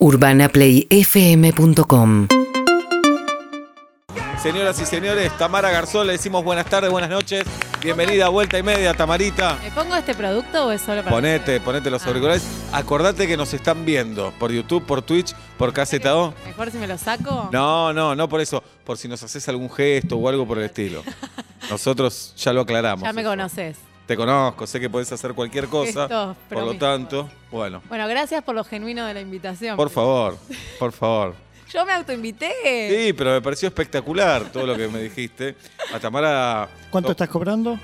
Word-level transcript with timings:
UrbanaPlayFM.com 0.00 2.28
Señoras 4.42 4.80
y 4.80 4.86
señores, 4.86 5.36
Tamara 5.36 5.70
Garzón, 5.70 6.06
le 6.06 6.12
decimos 6.12 6.44
buenas 6.44 6.66
tardes, 6.66 6.90
buenas 6.90 7.10
noches. 7.10 7.44
Bienvenida 7.82 8.26
a 8.26 8.28
Vuelta 8.28 8.56
y 8.58 8.62
Media, 8.62 8.94
Tamarita. 8.94 9.58
¿Me 9.62 9.70
pongo 9.72 9.96
este 9.96 10.14
producto 10.14 10.66
o 10.66 10.70
es 10.70 10.80
solo 10.80 11.02
para 11.02 11.14
Ponete, 11.14 11.60
ponete 11.60 11.90
los 11.90 12.04
Ah. 12.04 12.08
auriculares. 12.08 12.44
Acordate 12.72 13.26
que 13.26 13.36
nos 13.36 13.52
están 13.52 13.84
viendo 13.84 14.32
por 14.38 14.52
YouTube, 14.52 14.84
por 14.86 15.02
Twitch, 15.02 15.34
por 15.56 15.72
Caseta 15.72 16.16
O. 16.16 16.32
¿Mejor 16.46 16.70
si 16.70 16.78
me 16.78 16.86
lo 16.86 16.96
saco? 16.98 17.48
No, 17.52 17.92
no, 17.92 18.14
no 18.14 18.28
por 18.28 18.40
eso. 18.40 18.62
Por 18.84 18.96
si 18.96 19.08
nos 19.08 19.22
haces 19.24 19.48
algún 19.48 19.68
gesto 19.70 20.16
o 20.16 20.28
algo 20.28 20.46
por 20.46 20.58
el 20.58 20.64
estilo. 20.64 21.02
Nosotros 21.70 22.32
ya 22.36 22.52
lo 22.52 22.60
aclaramos. 22.60 23.02
Ya 23.02 23.12
me 23.12 23.24
conoces. 23.24 23.76
Te 24.08 24.16
conozco, 24.16 24.66
sé 24.66 24.80
que 24.80 24.88
podés 24.88 25.12
hacer 25.12 25.34
cualquier 25.34 25.68
cosa. 25.68 26.34
Por 26.48 26.62
lo 26.64 26.74
tanto, 26.78 27.28
bueno. 27.50 27.82
Bueno, 27.90 28.08
gracias 28.08 28.42
por 28.42 28.54
lo 28.54 28.64
genuino 28.64 29.04
de 29.04 29.12
la 29.12 29.20
invitación. 29.20 29.76
Por 29.76 29.90
favor, 29.90 30.38
por 30.78 30.92
favor. 30.92 31.34
Yo 31.74 31.84
me 31.84 31.92
autoinvité. 31.92 32.50
Sí, 32.64 33.12
pero 33.12 33.32
me 33.32 33.42
pareció 33.42 33.68
espectacular 33.68 34.44
todo 34.50 34.64
lo 34.66 34.74
que 34.78 34.88
me 34.88 35.02
dijiste. 35.02 35.54
A 35.92 36.00
Tamara. 36.00 36.66
¿Cuánto 36.90 37.10
estás 37.10 37.28
cobrando? 37.28 37.78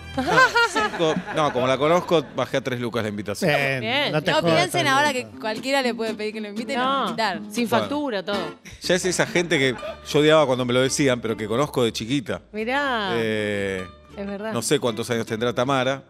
Cinco- 0.72 1.14
No, 1.36 1.52
como 1.52 1.66
la 1.66 1.76
conozco, 1.76 2.24
bajé 2.34 2.56
a 2.56 2.60
tres 2.62 2.80
lucas 2.80 3.02
la 3.02 3.10
invitación. 3.10 3.50
Bien, 3.54 3.80
Bien. 3.80 4.12
no 4.12 4.22
te 4.22 4.30
no 4.30 4.40
jodas, 4.40 4.54
piensen 4.54 4.86
ahora 4.86 5.12
que 5.12 5.26
cualquiera 5.38 5.82
le 5.82 5.92
puede 5.94 6.14
pedir 6.14 6.32
que 6.32 6.40
lo 6.40 6.48
invite 6.48 6.72
y 6.72 6.76
no 6.76 6.82
No, 7.02 7.04
invitar. 7.10 7.40
sin 7.50 7.68
Bueno. 7.68 7.84
factura, 7.84 8.22
todo. 8.24 8.54
Ya 8.80 8.94
es 8.94 9.04
esa 9.04 9.26
gente 9.26 9.58
que 9.58 9.74
yo 10.08 10.18
odiaba 10.20 10.46
cuando 10.46 10.64
me 10.64 10.72
lo 10.72 10.80
decían, 10.80 11.20
pero 11.20 11.36
que 11.36 11.46
conozco 11.46 11.84
de 11.84 11.92
chiquita. 11.92 12.40
Mirá, 12.52 13.10
Eh, 13.16 13.86
Es 14.16 14.26
verdad. 14.26 14.52
no 14.52 14.62
sé 14.62 14.78
cuántos 14.78 15.08
años 15.10 15.26
tendrá 15.26 15.52
Tamara. 15.52 16.02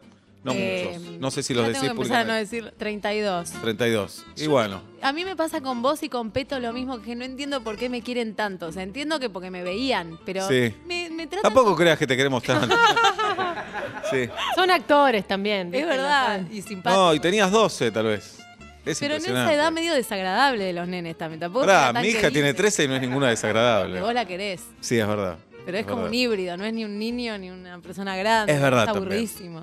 No 0.43 0.53
Eh, 0.55 0.97
muchos. 0.99 1.21
No 1.21 1.31
sé 1.31 1.43
si 1.43 1.55
los 1.55 1.67
decís 1.67 1.81
tengo 1.81 1.95
que 1.95 2.01
empezar 2.03 2.21
a 2.21 2.25
no 2.25 2.35
decir 2.35 2.71
32. 2.77 3.51
32. 3.63 4.27
Y 4.37 4.47
bueno. 4.47 4.83
A 5.01 5.11
mí 5.15 5.25
me 5.25 5.35
pasa 5.37 5.63
con 5.63 5.81
vos 5.81 6.03
y 6.03 6.11
con 6.11 6.33
Peto 6.33 6.61
lo 6.61 6.75
mismo, 6.75 7.01
que 7.01 7.15
no 7.17 7.25
entiendo 7.25 7.63
por 7.63 7.79
qué 7.79 7.89
me 7.89 8.03
quieren 8.03 8.35
tanto. 8.35 8.67
O 8.67 8.73
sea, 8.73 8.83
entiendo 8.83 9.19
que 9.19 9.31
porque 9.31 9.51
me 9.51 9.63
veían, 9.63 10.19
pero 10.27 10.47
Sí. 10.47 10.75
me, 10.87 11.09
me 11.09 11.27
tratan 11.27 11.45
Tampoco 11.45 11.75
creas 11.75 11.99
que 11.99 12.07
te 12.07 12.15
queremos 12.15 12.43
tanto. 12.43 12.77
sí. 14.11 14.29
son 14.55 14.71
actores 14.71 15.27
también. 15.27 15.75
Es 15.75 15.87
verdad, 15.87 16.43
y 16.51 16.61
simpáticos. 16.61 17.07
No, 17.07 17.15
y 17.15 17.21
tenías 17.21 17.51
12 17.51 17.91
tal 17.91 18.05
vez. 18.07 18.39
Es 18.85 19.01
Pero 19.01 19.15
en 19.15 19.23
esa 19.23 19.51
edad 19.55 19.73
medio 19.73 19.95
desagradable 19.95 20.63
de 20.65 20.75
los 20.75 20.87
nenes 20.87 21.17
también. 21.17 21.41
Tampoco 21.41 21.65
Pará, 21.65 21.91
mi 22.03 22.09
hija 22.09 22.31
tiene 22.31 22.53
13 22.53 22.85
y 22.85 22.89
no 22.89 22.97
es 22.97 23.01
ninguna 23.01 23.29
desagradable. 23.31 23.99
vos 24.03 24.13
la 24.13 24.27
querés. 24.27 24.61
Sí, 24.81 24.99
es 24.99 25.09
verdad. 25.09 25.39
Pero 25.65 25.79
es 25.79 25.85
como 25.85 25.97
verdad. 25.97 26.09
un 26.11 26.15
híbrido, 26.15 26.57
no 26.57 26.65
es 26.65 26.73
ni 26.75 26.85
un 26.85 26.99
niño 26.99 27.39
ni 27.39 27.51
una 27.51 27.79
persona 27.81 28.17
grande. 28.17 28.53
Es 28.53 28.61
verdad 28.61 28.83
Es 28.85 28.89
aburridísimo. 28.91 29.63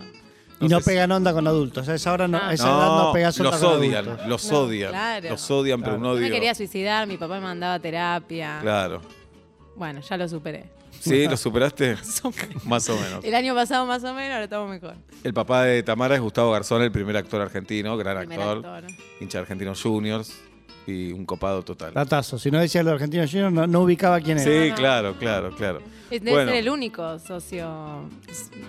Y 0.59 0.67
no 0.67 0.79
pegan 0.81 1.11
onda 1.11 1.33
con 1.33 1.47
adultos. 1.47 1.87
A 1.89 1.95
esa 1.95 2.13
hora 2.13 2.27
no, 2.27 2.37
a 2.37 2.53
esa 2.53 2.65
edad 2.67 2.85
No, 2.87 3.03
no 3.07 3.13
pegas 3.13 3.39
onda 3.39 3.51
los 3.51 3.59
con 3.59 3.73
odian, 3.79 4.05
adultos. 4.05 4.27
los 4.27 4.51
No, 4.51 4.59
odian. 4.59 4.89
claro. 4.91 5.29
Los 5.29 5.51
odian, 5.51 5.81
pero 5.81 5.95
un 5.97 6.03
Yo 6.03 6.09
odio. 6.11 6.21
me 6.21 6.31
quería 6.31 6.53
suicidar, 6.55 7.07
mi 7.07 7.17
papá 7.17 7.35
me 7.35 7.41
mandaba 7.41 7.73
a 7.75 7.79
terapia. 7.79 8.59
Claro. 8.61 9.01
Bueno, 9.75 10.01
ya 10.01 10.17
lo 10.17 10.27
superé. 10.27 10.65
¿Sí? 10.99 11.27
¿Lo 11.27 11.35
superaste? 11.35 11.95
Más 12.03 12.23
o 12.25 12.31
menos. 12.31 12.65
Más 12.65 12.89
o 12.89 12.95
menos. 12.95 13.25
El 13.25 13.33
año 13.33 13.55
pasado 13.55 13.87
más 13.87 14.03
o 14.03 14.13
menos, 14.13 14.31
ahora 14.33 14.43
estamos 14.43 14.69
mejor. 14.69 14.93
El 15.23 15.33
papá 15.33 15.63
de 15.63 15.81
Tamara 15.81 16.13
es 16.13 16.21
Gustavo 16.21 16.51
Garzón, 16.51 16.83
el 16.83 16.91
primer 16.91 17.17
actor 17.17 17.41
argentino, 17.41 17.97
gran 17.97 18.17
Primer 18.19 18.39
actor, 18.39 18.65
actor. 18.75 18.91
hincha 19.19 19.39
de 19.39 19.41
Argentinos 19.43 19.81
Juniors 19.81 20.31
y 20.87 21.11
un 21.11 21.25
copado 21.25 21.63
total. 21.63 21.93
Datazo. 21.93 22.37
Si 22.39 22.49
no 22.51 22.59
decía 22.59 22.81
lo 22.83 22.91
argentino 22.91 23.23
Junior, 23.27 23.51
no, 23.51 23.67
no 23.67 23.81
ubicaba 23.81 24.19
quién 24.19 24.37
era. 24.39 24.51
Sí, 24.51 24.69
no. 24.69 24.75
claro, 24.75 25.15
claro, 25.17 25.55
claro. 25.55 25.81
Es- 26.09 26.19
Debe 26.21 26.31
Bueno. 26.31 26.51
ser 26.51 26.59
el 26.59 26.69
único 26.69 27.19
socio. 27.19 27.65
No. 27.65 28.09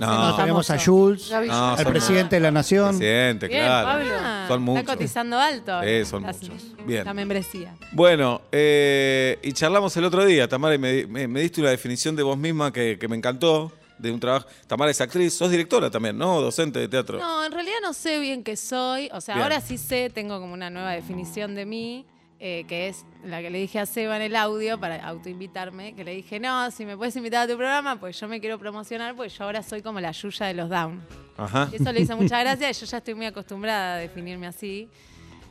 No, 0.00 0.36
tenemos 0.36 0.70
a 0.70 0.74
famoso. 0.74 0.92
Jules, 0.92 1.28
Ya 1.28 1.40
vi- 1.40 1.48
No, 1.48 1.70
al 1.72 1.82
son 1.82 1.92
presidente 1.92 2.36
de 2.36 2.40
la 2.40 2.50
nación. 2.50 2.88
Presidente, 2.90 3.48
Bien, 3.48 3.60
claro. 3.64 3.86
Pablo. 3.88 4.48
Son 4.48 4.62
muchos. 4.62 4.80
Está 4.82 4.92
cotizando 4.94 5.38
alto. 5.38 5.80
Sí, 5.82 6.04
son 6.04 6.22
La- 6.22 6.32
muchos. 6.32 6.50
Bien. 6.86 7.04
La 7.04 7.14
membresía. 7.14 7.74
Bueno, 7.92 8.42
eh, 8.52 9.38
y 9.42 9.52
charlamos 9.52 9.96
el 9.96 10.04
otro 10.04 10.24
día, 10.24 10.46
Tamara, 10.48 10.74
y 10.74 10.78
me, 10.78 11.06
me- 11.06 11.26
me 11.28 11.40
diste 11.40 11.60
una 11.60 11.70
definición 11.70 12.14
de 12.14 12.22
vos 12.22 12.36
misma 12.38 12.72
que, 12.72 12.96
que 12.98 13.08
me 13.08 13.16
encantó, 13.16 13.72
de 14.02 14.10
un 14.12 14.20
trabajo. 14.20 14.46
Tamara 14.66 14.90
es 14.90 15.00
actriz, 15.00 15.32
sos 15.32 15.50
directora 15.50 15.90
también, 15.90 16.18
¿no? 16.18 16.40
Docente 16.40 16.80
de 16.80 16.88
teatro. 16.88 17.18
No, 17.18 17.44
en 17.44 17.52
realidad 17.52 17.76
no 17.82 17.92
sé 17.92 18.18
bien 18.18 18.42
qué 18.42 18.56
soy. 18.56 19.08
O 19.12 19.20
sea, 19.20 19.36
Bien. 19.36 19.44
ahora 19.44 19.60
sí 19.60 19.78
sé, 19.78 20.10
tengo 20.10 20.40
como 20.40 20.52
una 20.52 20.68
nueva 20.70 20.90
definición 20.90 21.54
de 21.54 21.64
mí, 21.64 22.04
eh, 22.40 22.64
que 22.66 22.88
es 22.88 23.06
la 23.24 23.40
que 23.40 23.50
le 23.50 23.58
dije 23.60 23.78
a 23.78 23.86
Seba 23.86 24.16
en 24.16 24.22
el 24.22 24.34
audio 24.34 24.78
para 24.80 25.06
autoinvitarme, 25.06 25.94
que 25.94 26.02
le 26.02 26.12
dije, 26.14 26.40
no, 26.40 26.70
si 26.72 26.84
me 26.84 26.96
puedes 26.96 27.14
invitar 27.14 27.44
a 27.44 27.50
tu 27.50 27.56
programa, 27.56 28.00
pues 28.00 28.18
yo 28.18 28.26
me 28.26 28.40
quiero 28.40 28.58
promocionar, 28.58 29.14
pues 29.14 29.38
yo 29.38 29.44
ahora 29.44 29.62
soy 29.62 29.80
como 29.80 30.00
la 30.00 30.10
Yuya 30.10 30.46
de 30.46 30.54
los 30.54 30.68
Down. 30.68 31.00
Ajá. 31.36 31.68
Y 31.72 31.76
eso 31.76 31.92
le 31.92 32.00
hizo 32.00 32.16
mucha 32.18 32.40
gracia 32.40 32.68
y 32.68 32.72
yo 32.72 32.84
ya 32.84 32.98
estoy 32.98 33.14
muy 33.14 33.26
acostumbrada 33.26 33.94
a 33.94 33.98
definirme 33.98 34.48
así. 34.48 34.88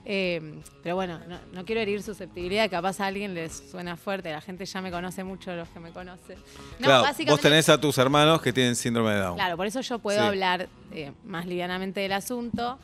Eh, 0.03 0.61
pero 0.81 0.95
bueno, 0.95 1.19
no, 1.27 1.37
no 1.53 1.63
quiero 1.63 1.79
herir 1.81 2.01
susceptibilidad, 2.01 2.69
capaz 2.69 2.99
a 2.99 3.07
alguien 3.07 3.35
les 3.35 3.51
suena 3.69 3.95
fuerte, 3.97 4.31
la 4.31 4.41
gente 4.41 4.65
ya 4.65 4.81
me 4.81 4.89
conoce 4.89 5.23
mucho, 5.23 5.53
los 5.55 5.69
que 5.69 5.79
me 5.79 5.91
conocen. 5.91 6.37
No, 6.79 6.87
claro, 6.87 7.05
vos 7.27 7.39
tenés 7.39 7.69
a 7.69 7.79
tus 7.79 7.97
hermanos 7.99 8.41
que 8.41 8.51
tienen 8.51 8.75
síndrome 8.75 9.11
de 9.11 9.19
Down. 9.19 9.35
Claro, 9.35 9.57
por 9.57 9.67
eso 9.67 9.81
yo 9.81 9.99
puedo 9.99 10.19
Sí. 10.19 10.25
hablar 10.25 10.67
eh, 10.91 11.11
más 11.23 11.45
livianamente 11.45 11.99
del 11.99 12.13
asunto. 12.13 12.79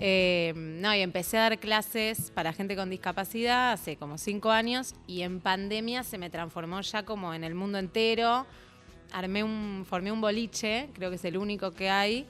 Eh, 0.00 0.52
no, 0.54 0.94
y 0.94 1.00
empecé 1.00 1.38
a 1.38 1.42
dar 1.42 1.58
clases 1.58 2.30
para 2.30 2.52
gente 2.52 2.76
con 2.76 2.88
discapacidad 2.90 3.72
hace 3.72 3.96
como 3.96 4.16
cinco 4.18 4.50
años 4.52 4.94
y 5.08 5.22
en 5.22 5.40
pandemia 5.40 6.04
se 6.04 6.18
me 6.18 6.30
transformó 6.30 6.80
ya 6.82 7.02
como 7.04 7.34
en 7.34 7.42
el 7.44 7.54
mundo 7.54 7.78
entero. 7.78 8.46
Armé 9.10 9.42
un, 9.42 9.86
formé 9.88 10.12
un 10.12 10.20
boliche, 10.20 10.90
creo 10.92 11.08
que 11.10 11.16
es 11.16 11.24
el 11.24 11.36
único 11.38 11.72
que 11.72 11.88
hay, 11.90 12.26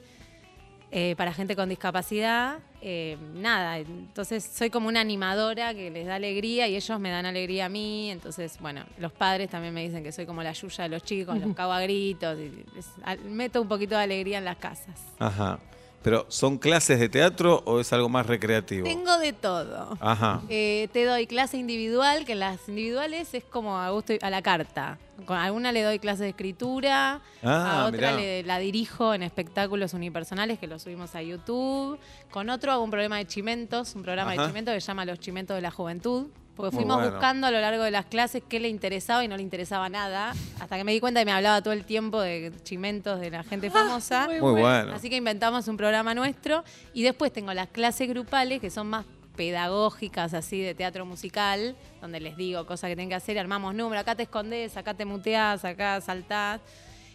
eh, 0.91 1.15
para 1.17 1.33
gente 1.33 1.55
con 1.55 1.69
discapacidad. 1.69 2.59
Eh, 2.81 3.17
nada, 3.33 3.77
entonces 3.77 4.43
soy 4.43 4.69
como 4.69 4.87
una 4.87 5.01
animadora 5.01 5.73
que 5.73 5.91
les 5.91 6.07
da 6.07 6.15
alegría 6.15 6.67
y 6.67 6.75
ellos 6.77 6.99
me 6.99 7.09
dan 7.09 7.25
alegría 7.25 7.65
a 7.65 7.69
mí. 7.69 8.09
Entonces, 8.09 8.57
bueno, 8.59 8.83
los 8.97 9.11
padres 9.11 9.49
también 9.49 9.73
me 9.73 9.81
dicen 9.83 10.01
que 10.03 10.11
soy 10.11 10.25
como 10.25 10.41
la 10.43 10.53
yuya 10.53 10.83
de 10.85 10.89
los 10.89 11.03
chicos, 11.03 11.37
los 11.39 11.53
cago 11.55 11.73
a 11.73 11.81
gritos. 11.81 12.37
y 12.39 12.65
les- 12.73 13.21
meto 13.25 13.61
un 13.61 13.67
poquito 13.67 13.95
de 13.95 14.03
alegría 14.03 14.37
en 14.37 14.45
las 14.45 14.57
casas. 14.57 14.99
Ajá. 15.19 15.59
Pero, 16.01 16.25
¿son 16.29 16.57
clases 16.57 16.97
de 16.99 17.09
teatro 17.09 17.61
o 17.65 17.79
es 17.81 17.91
algo 17.91 18.07
más 18.07 18.25
recreativo? 18.25 18.85
Tengo 18.85 19.17
de 19.17 19.33
todo. 19.33 19.97
Ajá. 19.99 20.41
Eh, 20.47 20.87
te 20.93 21.03
doy 21.03 21.27
clase 21.27 21.57
individual, 21.57 22.23
que 22.25 22.31
en 22.31 22.39
las 22.39 22.69
individuales 22.69 23.33
es 23.33 23.43
como 23.43 23.77
a 23.77 23.89
gusto 23.89 24.13
y- 24.13 24.19
a 24.21 24.29
la 24.29 24.41
carta. 24.41 24.97
Con 25.25 25.37
alguna 25.37 25.73
le 25.73 25.83
doy 25.83 25.99
clase 25.99 26.23
de 26.23 26.29
escritura, 26.29 27.19
Ah, 27.43 27.81
a 27.83 27.85
otra 27.87 28.13
le- 28.13 28.43
la 28.43 28.59
dirijo 28.59 29.13
en 29.13 29.23
espectáculos 29.23 29.93
unipersonales 29.93 30.57
que 30.57 30.67
los 30.67 30.83
subimos 30.83 31.13
a 31.15 31.21
YouTube. 31.21 31.99
Con 32.31 32.49
otro 32.49 32.71
hago 32.71 32.83
un 32.83 32.91
programa 32.91 33.17
de 33.17 33.27
chimentos, 33.27 33.93
un 33.95 34.03
programa 34.03 34.31
Ajá. 34.31 34.43
de 34.43 34.47
chimentos 34.47 34.73
que 34.73 34.79
se 34.81 34.87
llama 34.87 35.03
Los 35.03 35.19
Chimentos 35.19 35.55
de 35.55 35.61
la 35.61 35.71
Juventud. 35.71 36.27
Porque 36.59 36.75
fuimos 36.75 36.97
bueno. 36.97 37.11
buscando 37.13 37.47
a 37.47 37.51
lo 37.51 37.61
largo 37.61 37.83
de 37.83 37.91
las 37.91 38.07
clases 38.07 38.43
qué 38.45 38.59
le 38.59 38.67
interesaba 38.67 39.23
y 39.23 39.29
no 39.29 39.37
le 39.37 39.43
interesaba 39.43 39.87
nada. 39.87 40.33
Hasta 40.59 40.75
que 40.75 40.83
me 40.83 40.91
di 40.91 40.99
cuenta 40.99 41.21
que 41.21 41.25
me 41.25 41.31
hablaba 41.31 41.61
todo 41.61 41.73
el 41.73 41.85
tiempo 41.85 42.19
de 42.19 42.51
chimentos 42.63 43.21
de 43.21 43.31
la 43.31 43.43
gente 43.43 43.71
famosa. 43.71 44.27
Muy 44.27 44.39
bueno. 44.39 44.93
Así 44.93 45.09
que 45.09 45.15
inventamos 45.15 45.69
un 45.69 45.77
programa 45.77 46.13
nuestro 46.13 46.65
y 46.93 47.03
después 47.03 47.31
tengo 47.31 47.53
las 47.53 47.69
clases 47.69 48.09
grupales 48.09 48.59
que 48.59 48.69
son 48.69 48.87
más 48.87 49.05
pedagógicas, 49.37 50.33
así 50.33 50.59
de 50.59 50.75
teatro 50.75 51.05
musical, 51.05 51.77
donde 52.01 52.19
les 52.19 52.35
digo 52.35 52.65
cosas 52.65 52.89
que 52.89 52.97
tienen 52.97 53.07
que 53.07 53.15
hacer, 53.15 53.39
armamos 53.39 53.73
números, 53.73 54.01
acá 54.01 54.15
te 54.15 54.23
escondés, 54.23 54.75
acá 54.75 54.93
te 54.93 55.05
muteás, 55.05 55.63
acá 55.63 56.01
saltás. 56.01 56.59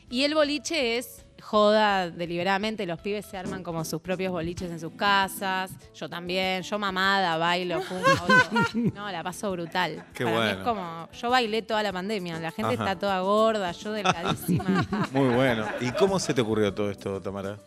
Y 0.09 0.25
el 0.25 0.35
boliche 0.35 0.97
es 0.97 1.27
joda 1.45 2.11
deliberadamente, 2.11 2.87
los 2.87 3.01
pibes 3.01 3.27
se 3.27 3.37
arman 3.37 3.63
como 3.63 3.85
sus 3.85 4.01
propios 4.01 4.33
boliches 4.33 4.71
en 4.71 4.81
sus 4.81 4.93
casas, 4.95 5.71
yo 5.95 6.09
también, 6.09 6.63
yo 6.63 6.79
mamada, 6.79 7.37
bailo, 7.37 7.81
fumo, 7.83 8.01
no, 8.95 9.13
la 9.13 9.23
paso 9.23 9.53
brutal. 9.53 10.07
Qué 10.15 10.25
Para 10.25 10.37
mí 10.37 10.43
bueno. 10.43 10.59
es 10.59 10.65
como, 10.67 11.09
yo 11.13 11.31
bailé 11.31 11.63
toda 11.63 11.83
la 11.83 11.93
pandemia, 11.93 12.41
la 12.41 12.51
gente 12.51 12.75
Ajá. 12.75 12.85
está 12.85 12.99
toda 12.99 13.21
gorda, 13.21 13.71
yo 13.73 13.93
delgadísima. 13.93 14.87
Muy 15.13 15.35
bueno. 15.35 15.67
¿Y 15.81 15.93
cómo 15.93 16.19
se 16.19 16.35
te 16.35 16.41
ocurrió 16.41 16.73
todo 16.73 16.91
esto, 16.91 17.21
Tamara? 17.21 17.59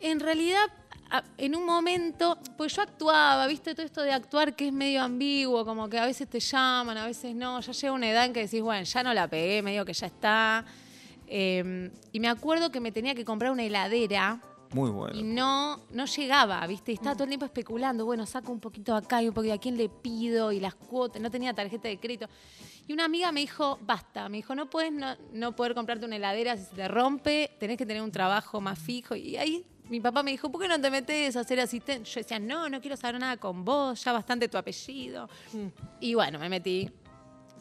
En 0.00 0.18
realidad, 0.18 0.66
en 1.38 1.54
un 1.54 1.64
momento, 1.64 2.38
pues 2.56 2.74
yo 2.74 2.82
actuaba, 2.82 3.46
viste, 3.46 3.74
todo 3.74 3.86
esto 3.86 4.02
de 4.02 4.12
actuar 4.12 4.54
que 4.54 4.68
es 4.68 4.72
medio 4.72 5.02
ambiguo, 5.02 5.64
como 5.64 5.88
que 5.88 5.98
a 5.98 6.06
veces 6.06 6.28
te 6.28 6.40
llaman, 6.40 6.96
a 6.98 7.06
veces 7.06 7.34
no, 7.34 7.60
ya 7.60 7.72
llega 7.72 7.92
una 7.92 8.10
edad 8.10 8.24
en 8.24 8.32
que 8.32 8.40
decís, 8.40 8.62
bueno, 8.62 8.84
ya 8.84 9.02
no 9.02 9.14
la 9.14 9.28
pegué, 9.28 9.62
medio 9.62 9.84
que 9.84 9.92
ya 9.92 10.06
está. 10.06 10.64
Eh, 11.32 11.92
y 12.10 12.18
me 12.18 12.28
acuerdo 12.28 12.72
que 12.72 12.80
me 12.80 12.90
tenía 12.90 13.14
que 13.14 13.24
comprar 13.24 13.52
una 13.52 13.62
heladera 13.62 14.42
Muy 14.72 14.90
y 14.90 14.92
bueno. 14.92 15.20
no, 15.22 15.80
no 15.92 16.06
llegaba, 16.06 16.66
¿viste? 16.66 16.90
Y 16.90 16.96
estaba 16.96 17.14
todo 17.14 17.22
el 17.22 17.30
tiempo 17.30 17.46
especulando, 17.46 18.04
bueno, 18.04 18.26
saco 18.26 18.50
un 18.50 18.58
poquito 18.58 18.96
acá 18.96 19.22
y 19.22 19.28
un 19.28 19.34
poquito 19.34 19.54
a 19.54 19.58
quién 19.58 19.76
le 19.76 19.88
pido 19.88 20.50
y 20.50 20.58
las 20.58 20.74
cuotas, 20.74 21.22
no 21.22 21.30
tenía 21.30 21.54
tarjeta 21.54 21.86
de 21.86 22.00
crédito. 22.00 22.26
Y 22.88 22.92
una 22.92 23.04
amiga 23.04 23.30
me 23.30 23.40
dijo, 23.40 23.78
basta, 23.82 24.28
me 24.28 24.38
dijo, 24.38 24.56
no 24.56 24.68
puedes 24.68 24.92
no, 24.92 25.14
no 25.32 25.54
poder 25.54 25.74
comprarte 25.74 26.04
una 26.04 26.16
heladera 26.16 26.56
si 26.56 26.64
se 26.64 26.74
te 26.74 26.88
rompe, 26.88 27.52
tenés 27.60 27.78
que 27.78 27.86
tener 27.86 28.02
un 28.02 28.10
trabajo 28.10 28.60
más 28.60 28.76
fijo. 28.76 29.14
Y 29.14 29.36
ahí 29.36 29.64
mi 29.88 30.00
papá 30.00 30.24
me 30.24 30.32
dijo, 30.32 30.50
¿por 30.50 30.60
qué 30.60 30.66
no 30.68 30.80
te 30.80 30.90
metes 30.90 31.36
a 31.36 31.44
ser 31.44 31.60
asistente? 31.60 32.10
Yo 32.10 32.20
decía, 32.20 32.40
no, 32.40 32.68
no 32.68 32.80
quiero 32.80 32.96
saber 32.96 33.20
nada 33.20 33.36
con 33.36 33.64
vos, 33.64 34.02
ya 34.02 34.12
bastante 34.12 34.48
tu 34.48 34.58
apellido. 34.58 35.28
Y 36.00 36.14
bueno, 36.14 36.40
me 36.40 36.48
metí. 36.48 36.90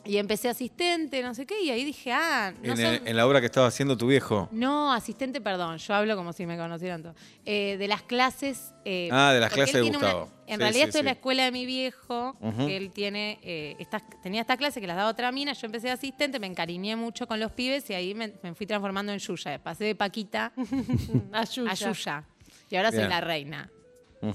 Y 0.09 0.17
empecé 0.17 0.49
asistente, 0.49 1.21
no 1.21 1.35
sé 1.35 1.45
qué, 1.45 1.61
y 1.61 1.69
ahí 1.69 1.85
dije, 1.85 2.11
ah, 2.11 2.51
no 2.63 2.71
en, 2.71 2.77
son- 2.77 2.85
el- 2.95 3.07
en 3.07 3.15
la 3.15 3.27
obra 3.27 3.39
que 3.41 3.45
estaba 3.45 3.67
haciendo 3.67 3.95
tu 3.95 4.07
viejo. 4.07 4.49
no, 4.51 4.91
asistente, 4.91 5.39
perdón, 5.39 5.77
yo 5.77 5.93
hablo 5.93 6.15
como 6.15 6.33
si 6.33 6.47
me 6.47 6.57
conocieran 6.57 7.03
todos. 7.03 7.15
Eh, 7.45 7.75
de 7.77 7.87
las 7.87 8.01
clases. 8.01 8.73
eh, 8.85 9.09
Ah, 9.11 9.33
de 9.33 9.39
las 9.39 9.53
clases 9.53 9.75
de 9.75 9.83
una- 9.83 9.91
Gustavo. 9.99 10.31
en 10.47 10.55
Sí, 10.55 10.59
realidad 10.61 10.83
sí, 10.85 10.89
estoy 10.89 10.99
en 11.01 11.05
la 11.05 11.11
escuela 11.11 11.43
de 11.45 11.51
mi 11.51 11.65
viejo, 11.67 12.35
que 12.65 12.75
él 12.75 12.89
tiene. 12.91 13.37
eh, 13.43 13.75
estas- 13.77 14.01
tenía 14.23 14.41
esta 14.41 14.57
clase 14.57 14.81
que 14.81 14.87
las 14.87 14.97
daba 14.97 15.11
otra 15.11 15.31
mina, 15.31 15.53
yo 15.53 15.67
empecé 15.67 15.85
de 15.87 15.93
asistente, 15.93 16.39
me 16.39 16.47
encariñé 16.47 16.95
mucho 16.95 17.27
con 17.27 17.39
los 17.39 17.51
pibes 17.51 17.87
y 17.91 17.93
ahí 17.93 18.15
me, 18.15 18.33
me 18.41 18.55
fui 18.55 18.65
transformando 18.65 19.11
en 19.11 19.19
Yuya. 19.19 19.61
Pasé 19.61 19.83
de 19.83 19.93
Paquita 19.95 20.53
A 21.33 21.43
Yuya. 21.43 21.71
a 21.71 21.75
Yuya. 21.75 22.23
Y 22.71 22.75
ahora 22.77 22.91
soy 22.91 23.07
la 23.07 23.21
reina. 23.21 23.69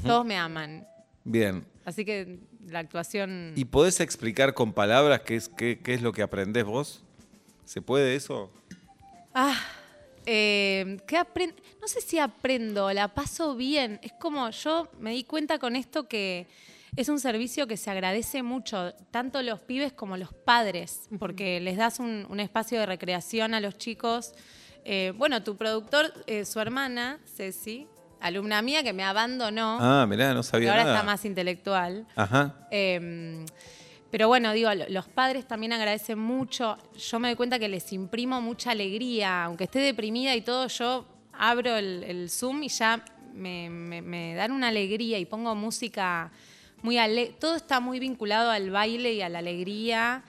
Todos 0.06 0.24
me 0.24 0.36
aman. 0.36 0.86
Bien. 1.24 1.66
Así 1.84 2.04
que 2.04 2.38
la 2.68 2.78
actuación. 2.80 3.52
¿Y 3.56 3.64
podés 3.66 4.00
explicar 4.00 4.54
con 4.54 4.72
palabras 4.72 5.20
qué 5.20 5.36
es, 5.36 5.48
qué, 5.48 5.78
qué 5.82 5.94
es 5.94 6.02
lo 6.02 6.12
que 6.12 6.22
aprendés 6.22 6.64
vos? 6.64 7.02
¿Se 7.64 7.80
puede 7.82 8.14
eso? 8.16 8.50
Ah, 9.34 9.56
eh, 10.26 10.98
¿qué 11.06 11.16
apren- 11.18 11.54
No 11.80 11.88
sé 11.88 12.00
si 12.00 12.18
aprendo, 12.18 12.92
la 12.92 13.08
paso 13.14 13.54
bien. 13.56 13.98
Es 14.02 14.12
como 14.12 14.48
yo 14.50 14.88
me 15.00 15.10
di 15.12 15.24
cuenta 15.24 15.58
con 15.58 15.76
esto 15.76 16.08
que 16.08 16.46
es 16.96 17.08
un 17.08 17.18
servicio 17.18 17.66
que 17.66 17.76
se 17.76 17.90
agradece 17.90 18.42
mucho, 18.42 18.94
tanto 19.10 19.42
los 19.42 19.58
pibes 19.60 19.92
como 19.92 20.16
los 20.16 20.32
padres, 20.32 21.08
porque 21.18 21.58
les 21.60 21.76
das 21.76 21.98
un, 21.98 22.24
un 22.28 22.38
espacio 22.40 22.78
de 22.78 22.86
recreación 22.86 23.52
a 23.54 23.60
los 23.60 23.76
chicos. 23.78 24.32
Eh, 24.84 25.12
bueno, 25.16 25.42
tu 25.42 25.56
productor, 25.56 26.12
eh, 26.26 26.44
su 26.44 26.60
hermana, 26.60 27.18
Ceci, 27.36 27.88
alumna 28.26 28.62
mía 28.62 28.82
que 28.82 28.92
me 28.92 29.04
abandonó, 29.04 29.78
Ah, 29.80 30.06
mirá, 30.08 30.32
no 30.34 30.42
sabía 30.42 30.70
ahora 30.70 30.84
nada. 30.84 30.96
está 30.96 31.06
más 31.06 31.24
intelectual. 31.24 32.06
Ajá. 32.16 32.54
Eh, 32.70 33.44
pero 34.10 34.28
bueno, 34.28 34.52
digo, 34.52 34.72
lo- 34.74 34.88
los 34.88 35.08
padres 35.08 35.46
también 35.46 35.72
agradecen 35.72 36.18
mucho. 36.18 36.78
Yo 36.96 37.18
me 37.18 37.28
doy 37.28 37.36
cuenta 37.36 37.58
que 37.58 37.68
les 37.68 37.92
imprimo 37.92 38.40
mucha 38.40 38.70
alegría. 38.70 39.44
Aunque 39.44 39.64
esté 39.64 39.80
deprimida 39.80 40.34
y 40.36 40.40
todo, 40.42 40.68
yo 40.68 41.04
abro 41.32 41.76
el, 41.76 42.04
el 42.04 42.30
Zoom 42.30 42.62
y 42.62 42.68
ya 42.68 43.04
me, 43.34 43.68
me- 43.70 44.02
me 44.02 44.34
dan 44.36 44.52
una 44.52 44.68
alegría 44.68 45.18
y 45.18 45.24
pongo 45.26 45.54
música 45.56 46.30
muy 46.82 46.96
alegre. 46.98 47.34
Todo 47.40 47.56
está 47.56 47.80
muy 47.80 47.98
vinculado 47.98 48.50
al 48.50 48.70
baile 48.70 49.14
y 49.14 49.20
a 49.22 49.28
la 49.28 49.40
alegría. 49.40 50.22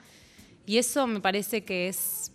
Y 0.66 0.78
eso 0.78 1.06
me 1.06 1.20
parece 1.20 1.64
que 1.64 1.88
es. 1.88 2.32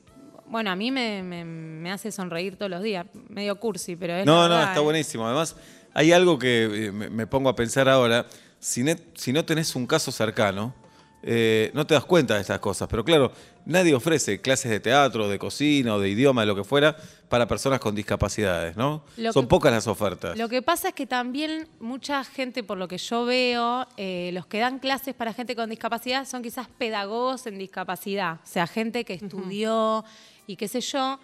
Bueno, 0.51 0.69
a 0.69 0.75
mí 0.75 0.91
me, 0.91 1.23
me- 1.23 1.45
me 1.45 1.91
hace 1.91 2.11
sonreír 2.11 2.57
todos 2.57 2.69
los 2.69 2.83
días. 2.83 3.05
Medio 3.29 3.59
cursi, 3.59 3.95
pero 3.95 4.13
es. 4.13 4.25
la 4.25 4.31
No, 4.31 4.43
no, 4.43 4.49
verdad, 4.55 4.67
está 4.69 4.79
¿eh? 4.81 4.83
buenísimo. 4.83 5.25
Además, 5.25 5.55
hay 5.93 6.11
algo 6.11 6.37
que 6.37 6.87
eh, 6.87 6.91
me, 6.91 7.09
me 7.09 7.25
pongo 7.25 7.49
a 7.49 7.55
pensar 7.55 7.87
ahora. 7.87 8.25
Si, 8.59 8.83
ne- 8.83 8.97
si 9.15 9.31
no 9.33 9.43
tenés 9.45 9.75
un 9.75 9.87
caso 9.87 10.11
cercano, 10.11 10.75
eh, 11.23 11.71
no 11.73 11.85
te 11.87 11.93
das 11.93 12.03
cuenta 12.05 12.35
de 12.35 12.41
estas 12.41 12.59
cosas. 12.59 12.87
Pero 12.89 13.03
claro, 13.05 13.31
nadie 13.65 13.93
ofrece 13.95 14.41
clases 14.41 14.69
de 14.71 14.79
teatro, 14.79 15.29
de 15.29 15.39
cocina 15.39 15.95
o 15.95 15.99
de 15.99 16.09
idioma, 16.09 16.41
de 16.41 16.47
lo 16.47 16.55
que 16.55 16.63
fuera, 16.63 16.95
para 17.29 17.47
personas 17.47 17.79
con 17.79 17.95
discapacidades, 17.95 18.75
¿no? 18.75 19.03
Lo 19.17 19.31
Son 19.31 19.45
que- 19.45 19.49
pocas 19.49 19.71
las 19.71 19.87
ofertas. 19.87 20.37
Lo 20.37 20.49
que 20.49 20.61
pasa 20.61 20.89
es 20.89 20.93
que 20.95 21.07
también 21.07 21.67
mucha 21.79 22.23
gente, 22.23 22.61
por 22.63 22.77
lo 22.77 22.87
que 22.87 22.97
yo 22.97 23.23
veo, 23.25 23.87
eh, 23.97 24.31
los 24.33 24.45
que 24.47 24.59
dan 24.59 24.79
clases 24.79 25.15
para 25.15 25.31
gente 25.33 25.55
con 25.55 25.69
discapacidad 25.69 26.27
son 26.27 26.41
quizás 26.43 26.67
pedagogos 26.77 27.47
en 27.47 27.57
discapacidad, 27.57 28.35
o 28.43 28.47
sea, 28.47 28.67
gente 28.67 29.05
que 29.05 29.13
estudió 29.13 30.03
y 30.47 30.55
qué 30.55 30.67
sé 30.67 30.81
yo. 30.81 31.19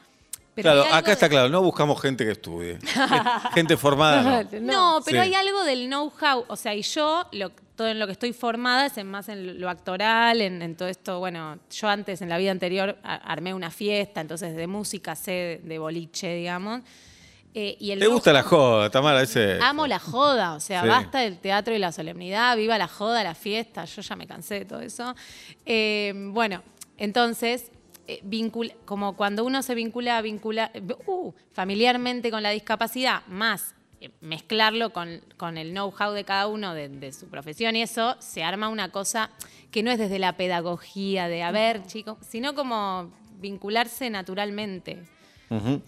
Pero 0.56 0.72
claro, 0.72 0.96
acá 0.96 1.12
está 1.12 1.28
de- 1.28 1.30
claro, 1.32 1.50
no 1.50 1.62
buscamos 1.62 2.02
gente 2.02 2.26
que 2.26 2.32
estudie. 2.32 2.80
gente 3.54 3.78
formada. 3.78 4.44
no. 4.44 4.60
No, 4.62 5.02
pero 5.06 5.22
Sí. 5.22 5.28
hay 5.30 5.34
algo 5.36 5.64
del 5.64 5.86
know-how, 5.88 6.46
o 6.48 6.56
sea, 6.56 6.74
y 6.74 6.82
yo 6.82 7.28
lo, 7.32 7.52
todo 7.76 7.88
en 7.90 8.00
lo 8.00 8.08
que 8.08 8.14
estoy 8.14 8.34
formada 8.34 8.88
es 8.88 8.98
en 8.98 9.06
más 9.08 9.30
en 9.30 9.62
lo 9.62 9.70
actoral, 9.70 10.42
en, 10.42 10.64
en 10.64 10.76
todo 10.76 10.88
esto, 10.88 11.20
bueno, 11.20 11.60
yo 11.70 11.88
antes 11.90 12.24
en 12.24 12.30
la 12.30 12.40
vida 12.40 12.50
anterior 12.50 12.98
armé 13.04 13.54
una 13.54 13.70
fiesta, 13.70 14.20
entonces 14.20 14.56
de 14.56 14.66
música 14.66 15.16
sé 15.16 15.32
de, 15.32 15.62
de 15.64 15.78
boliche, 15.78 16.34
digamos. 16.34 16.82
Eh, 17.54 17.78
y 17.80 17.92
el 17.92 18.00
¿Te 18.00 18.08
gusta 18.08 18.34
la 18.34 18.42
joda, 18.44 18.90
Tamara? 18.90 19.22
Ese, 19.22 19.60
Amo 19.62 19.86
la 19.86 20.00
joda, 20.00 20.54
o 20.54 20.60
sea, 20.60 20.82
Sí. 20.82 20.88
basta 20.88 21.20
del 21.20 21.38
teatro 21.38 21.76
y 21.76 21.78
la 21.80 21.92
solemnidad, 21.92 22.58
viva 22.58 22.80
la 22.80 22.88
joda, 22.88 23.24
la 23.24 23.36
fiesta, 23.36 23.86
yo 23.86 24.02
ya 24.02 24.16
me 24.16 24.26
cansé 24.26 24.56
de 24.56 24.66
todo 24.66 24.82
eso. 24.82 25.16
Eh, 25.68 26.14
bueno, 26.32 26.64
entonces, 26.98 27.72
eh, 28.08 28.22
vincul- 28.24 28.74
como 28.86 29.16
cuando 29.16 29.44
uno 29.46 29.62
se 29.62 29.76
vincula, 29.76 30.22
vincula 30.22 30.72
uh, 31.08 31.32
familiarmente 31.52 32.32
con 32.32 32.42
la 32.44 32.52
discapacidad, 32.52 33.26
más 33.28 33.76
eh, 34.00 34.10
mezclarlo 34.22 34.92
con, 34.94 35.22
con 35.38 35.58
el 35.58 35.72
know-how 35.72 36.12
de 36.14 36.24
cada 36.24 36.48
uno 36.48 36.74
de, 36.74 36.88
de 36.90 37.12
su 37.12 37.28
profesión 37.30 37.76
y 37.76 37.82
eso, 37.82 38.16
se 38.20 38.44
arma 38.44 38.70
una 38.70 38.90
cosa 38.92 39.30
que 39.72 39.84
no 39.84 39.92
es 39.92 39.98
desde 40.00 40.20
la 40.20 40.38
pedagogía 40.38 41.28
de, 41.28 41.44
a 41.44 41.52
ver, 41.52 41.86
chicos, 41.88 42.18
sino 42.22 42.56
como 42.56 43.12
vincularse 43.40 44.10
naturalmente. 44.10 45.04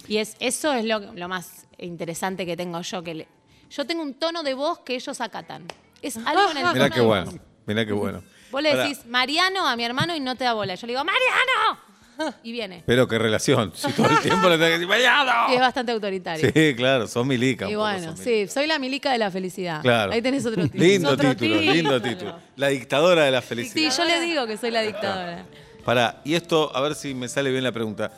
Y 0.08 0.18
es, 0.18 0.36
eso 0.40 0.72
es 0.74 0.86
lo, 0.86 1.00
lo 1.14 1.28
más 1.28 1.68
interesante 1.78 2.46
que 2.46 2.56
tengo 2.56 2.80
yo. 2.82 3.04
Que 3.04 3.14
le- 3.14 3.28
yo 3.70 3.86
tengo 3.86 4.02
un 4.04 4.14
tono 4.14 4.42
de 4.44 4.54
voz 4.54 4.80
que 4.80 4.96
ellos 4.96 5.20
acatan. 5.22 5.66
Es 6.02 6.16
algo 6.18 6.52
en 6.52 6.58
el 6.58 6.74
Mirá 6.74 6.90
qué 6.90 7.02
bueno, 7.02 7.32
mirá 7.66 7.86
qué 7.86 7.92
bueno. 7.94 8.24
Vos 8.52 8.62
le 8.64 8.72
decís 8.84 9.06
Mariano 9.06 9.68
a 9.68 9.76
mi 9.76 9.84
hermano 9.84 10.16
y 10.16 10.20
no 10.22 10.36
te 10.36 10.46
da 10.46 10.54
bola. 10.54 10.76
Yo 10.76 10.88
le 10.88 10.94
digo, 10.94 11.04
¡Mariano! 11.04 11.89
Y 12.44 12.52
viene. 12.52 12.84
Pero 12.86 13.08
qué 13.08 13.18
relación, 13.18 13.72
si 13.76 13.92
todo 13.94 14.10
el 14.10 14.20
tiempo 14.20 14.48
le 14.50 14.56
tenés 14.58 14.68
que 14.68 14.80
decir, 14.80 14.88
¡Vallado! 14.88 15.52
Y 15.52 15.56
es 15.56 15.60
bastante 15.62 15.92
autoritario. 15.92 16.52
Sí, 16.54 16.76
claro, 16.76 17.08
sos 17.08 17.26
milica. 17.26 17.70
y 17.70 17.76
bueno, 17.76 18.16
sí, 18.18 18.48
soy 18.48 18.68
la 18.68 18.78
milica 18.80 19.12
de 19.12 19.18
la 19.18 19.32
felicidad. 19.32 19.82
Claro. 19.82 20.12
Ahí 20.12 20.22
tenés 20.22 20.46
otro 20.46 20.64
título. 20.70 20.84
Lindo 20.84 21.10
Otro 21.12 21.36
título, 21.36 21.62
lindo 21.62 22.02
título. 22.02 22.36
La 22.56 22.68
dictadora 22.68 23.24
de 23.24 23.32
la 23.32 23.42
Sí, 23.42 23.48
felicidad. 23.48 23.94
yo 23.98 24.06
le 24.06 24.20
digo 24.22 24.46
que 24.48 24.58
soy 24.58 24.72
la 24.72 24.82
dictadora. 24.82 25.46
Pará, 25.86 26.22
y 26.26 26.36
esto, 26.36 26.76
a 26.76 26.82
ver 26.82 26.96
si 26.96 27.14
me 27.14 27.28
sale 27.28 27.52
bien 27.52 27.64
la 27.64 27.72
pregunta. 27.72 28.12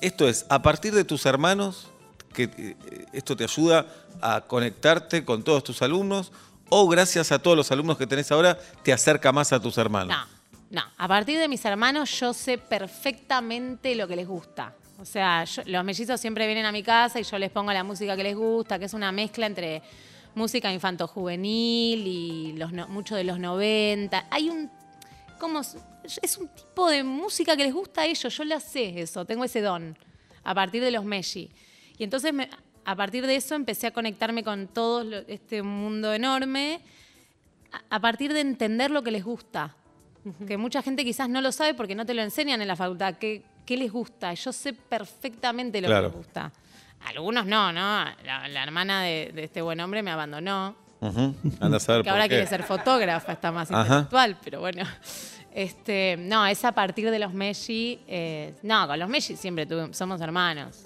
Esto 0.00 0.28
es, 0.28 0.44
a 0.48 0.60
partir 0.60 0.92
de 0.94 1.04
tus 1.04 1.24
hermanos, 1.24 1.88
que 2.34 2.44
eh, 2.58 2.76
esto 3.12 3.36
te 3.36 3.44
ayuda 3.44 3.86
a 4.20 4.40
conectarte 4.42 5.24
con 5.24 5.42
todos 5.42 5.62
tus 5.64 5.80
alumnos, 5.80 6.32
o 6.68 6.88
gracias 6.88 7.30
a 7.30 7.38
todos 7.38 7.56
los 7.56 7.70
alumnos 7.70 7.96
que 7.96 8.06
tenés 8.06 8.30
ahora, 8.32 8.58
te 8.82 8.92
acerca 8.92 9.30
más 9.32 9.52
a 9.52 9.60
tus 9.60 9.78
hermanos. 9.78 10.16
No, 10.16 10.33
no. 10.74 10.82
A 10.96 11.08
partir 11.08 11.38
de 11.38 11.48
mis 11.48 11.64
hermanos 11.64 12.10
yo 12.20 12.32
sé 12.32 12.58
perfectamente 12.58 13.94
lo 13.94 14.06
que 14.08 14.16
les 14.16 14.26
gusta. 14.26 14.74
O 14.98 15.04
sea, 15.04 15.44
los 15.66 15.84
mellizos 15.84 16.20
siempre 16.20 16.46
vienen 16.46 16.66
a 16.66 16.72
mi 16.72 16.82
casa 16.82 17.18
y 17.18 17.24
yo 17.24 17.38
les 17.38 17.50
pongo 17.50 17.72
la 17.72 17.82
música 17.82 18.16
que 18.16 18.22
les 18.22 18.36
gusta, 18.36 18.78
que 18.78 18.84
es 18.84 18.94
una 18.94 19.10
mezcla 19.12 19.46
entre 19.46 19.82
música 20.34 20.72
infanto-juvenil 20.72 22.06
y 22.06 22.52
los 22.56 22.72
no- 22.72 22.88
mucho 22.88 23.14
de 23.16 23.24
los 23.24 23.38
90. 23.38 24.26
Hay 24.30 24.48
un... 24.50 24.70
como 25.38 25.60
Es 25.60 26.38
un 26.38 26.48
tipo 26.48 26.88
de 26.88 27.02
música 27.02 27.56
que 27.56 27.64
les 27.64 27.74
gusta 27.74 28.02
a 28.02 28.06
ellos. 28.06 28.36
Yo 28.36 28.44
lo 28.44 28.60
sé 28.60 29.00
eso, 29.00 29.24
tengo 29.24 29.44
ese 29.44 29.60
don. 29.60 29.96
A 30.44 30.54
partir 30.54 30.82
de 30.82 30.90
los 30.90 31.04
Meji. 31.04 31.50
Y 31.98 32.04
entonces 32.04 32.32
a 32.84 32.96
partir 32.96 33.26
de 33.26 33.36
eso 33.36 33.54
empecé 33.54 33.86
a 33.88 33.90
conectarme 33.92 34.44
con 34.44 34.68
todo 34.68 35.02
este 35.26 35.62
mundo 35.62 36.12
enorme 36.12 36.80
a 37.90 37.98
partir 37.98 38.32
de 38.32 38.40
entender 38.40 38.90
lo 38.90 39.02
que 39.02 39.10
les 39.10 39.24
gusta. 39.24 39.74
Que 40.46 40.56
mucha 40.56 40.82
gente 40.82 41.04
quizás 41.04 41.28
no 41.28 41.40
lo 41.40 41.52
sabe 41.52 41.74
porque 41.74 41.94
no 41.94 42.06
te 42.06 42.14
lo 42.14 42.22
enseñan 42.22 42.60
en 42.62 42.68
la 42.68 42.76
facultad. 42.76 43.14
¿Qué, 43.16 43.42
qué 43.66 43.76
les 43.76 43.92
gusta? 43.92 44.32
Yo 44.34 44.52
sé 44.52 44.72
perfectamente 44.72 45.80
lo 45.80 45.86
Claro. 45.88 46.10
que 46.10 46.16
les 46.16 46.26
gusta. 46.26 46.52
Algunos 47.06 47.44
no, 47.46 47.72
¿no? 47.72 48.04
La, 48.24 48.48
la 48.48 48.62
hermana 48.62 49.02
de, 49.02 49.30
de 49.34 49.44
este 49.44 49.60
buen 49.60 49.78
hombre 49.80 50.02
me 50.02 50.10
abandonó. 50.10 50.74
Anda 51.60 51.76
a 51.76 51.80
saber 51.80 52.02
Que 52.02 52.08
por 52.08 52.12
ahora 52.12 52.22
qué. 52.24 52.28
quiere 52.36 52.46
ser 52.46 52.62
fotógrafa, 52.62 53.32
está 53.32 53.52
más 53.52 53.70
Ajá. 53.70 53.82
intelectual, 53.82 54.38
pero 54.42 54.60
bueno. 54.60 54.84
Este, 55.52 56.16
no, 56.18 56.44
es 56.46 56.64
a 56.64 56.72
partir 56.72 57.10
de 57.10 57.18
los 57.18 57.32
Meji. 57.34 58.00
eh, 58.08 58.54
no, 58.62 58.86
con 58.88 58.98
los 58.98 59.08
Meji 59.08 59.36
siempre 59.36 59.68
somos 59.92 60.20
hermanos. 60.22 60.82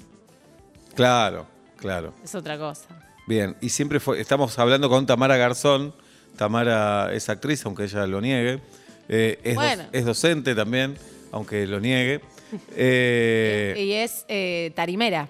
Claro, 0.94 1.46
claro. 1.76 2.12
Es 2.24 2.34
otra 2.34 2.58
cosa. 2.58 2.88
Bien, 3.26 3.56
y 3.60 3.68
siempre 3.68 4.00
fue, 4.00 4.20
estamos 4.20 4.58
hablando 4.58 4.88
con 4.88 5.06
Tamara 5.06 5.36
Garzón. 5.36 5.94
Tamara 6.36 7.12
es 7.12 7.28
actriz, 7.28 7.64
aunque 7.66 7.84
ella 7.84 8.06
lo 8.06 8.20
niegue. 8.20 8.60
Eh, 9.08 9.38
es, 9.42 9.54
doc- 9.54 9.64
Bueno. 9.64 9.84
es 9.92 10.04
docente 10.04 10.54
también, 10.54 10.96
aunque 11.32 11.66
lo 11.66 11.80
niegue. 11.80 12.20
Eh, 12.76 13.74
Y 13.76 13.92
es 13.92 14.24
eh, 14.28 14.72
tarimera. 14.74 15.28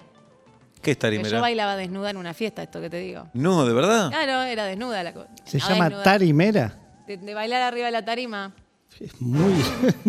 ¿Qué 0.81 0.91
es 0.91 0.95
Que 0.97 1.01
tarimera? 1.01 1.29
yo 1.29 1.41
bailaba 1.41 1.75
desnuda 1.75 2.09
en 2.11 2.15
una 2.17 2.33
fiesta, 2.33 2.63
esto 2.63 2.79
que 2.79 2.89
te 2.89 2.97
digo. 2.99 3.27
No, 3.33 3.65
¿de 3.65 3.73
verdad? 3.73 4.07
Claro, 4.09 4.43
era 4.43 4.63
desnuda 4.65 5.03
la 5.03 5.13
cosa. 5.13 5.27
Se 5.43 5.57
No 5.57 5.67
llama 5.67 5.83
desnuda. 5.85 6.03
Tarimera. 6.03 6.79
De, 7.07 7.17
de 7.17 7.33
bailar 7.33 7.61
arriba 7.63 7.87
de 7.87 7.91
la 7.91 8.05
tarima. 8.05 8.53
Es 9.01 9.19
muy, 9.21 9.53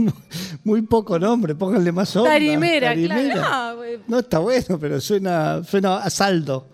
muy 0.64 0.82
poco 0.82 1.18
nombre, 1.18 1.54
pónganle 1.56 1.90
más 1.90 2.14
onda. 2.14 2.30
Tarimera, 2.30 2.88
Tarimera. 2.90 3.32
claro. 3.34 3.70
No, 3.72 3.76
güey. 3.76 3.98
No, 4.06 4.18
está 4.20 4.38
bueno, 4.38 4.78
pero 4.80 5.00
suena, 5.00 5.64
suena 5.64 5.96
a 5.98 6.10
saldo. 6.10 6.68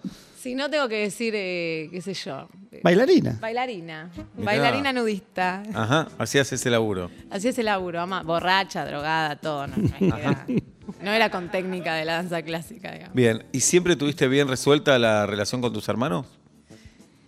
Si 0.46 0.54
no 0.54 0.70
tengo 0.70 0.88
que 0.88 1.00
decir, 1.02 1.32
eh, 1.36 1.88
qué 1.90 2.00
sé 2.00 2.14
yo. 2.14 2.48
eh, 2.70 2.80
Bailarina. 2.84 3.36
Bailarina. 3.40 4.10
Mirá. 4.14 4.44
Bailarina 4.46 4.92
nudista. 4.92 5.62
Ajá, 5.74 6.06
hacías 6.18 6.52
ese 6.52 6.70
laburo. 6.70 7.10
Así 7.30 7.48
es 7.48 7.58
el 7.58 7.66
laburo, 7.66 8.00
ama- 8.00 8.22
borracha, 8.22 8.84
drogada, 8.84 9.36
todo. 9.36 9.66
No, 9.66 9.76
no 9.76 10.16
era, 10.16 10.46
no 11.02 11.10
era 11.10 11.30
con 11.30 11.50
técnica 11.50 11.94
de 11.94 12.04
la 12.04 12.14
danza 12.14 12.42
clásica, 12.42 12.92
digamos. 12.92 13.14
Bien, 13.14 13.44
¿y 13.50 13.60
siempre 13.60 13.96
tuviste 13.96 14.28
bien 14.28 14.46
resuelta 14.46 14.98
la 15.00 15.26
relación 15.26 15.60
con 15.60 15.72
tus 15.72 15.88
hermanos? 15.88 16.26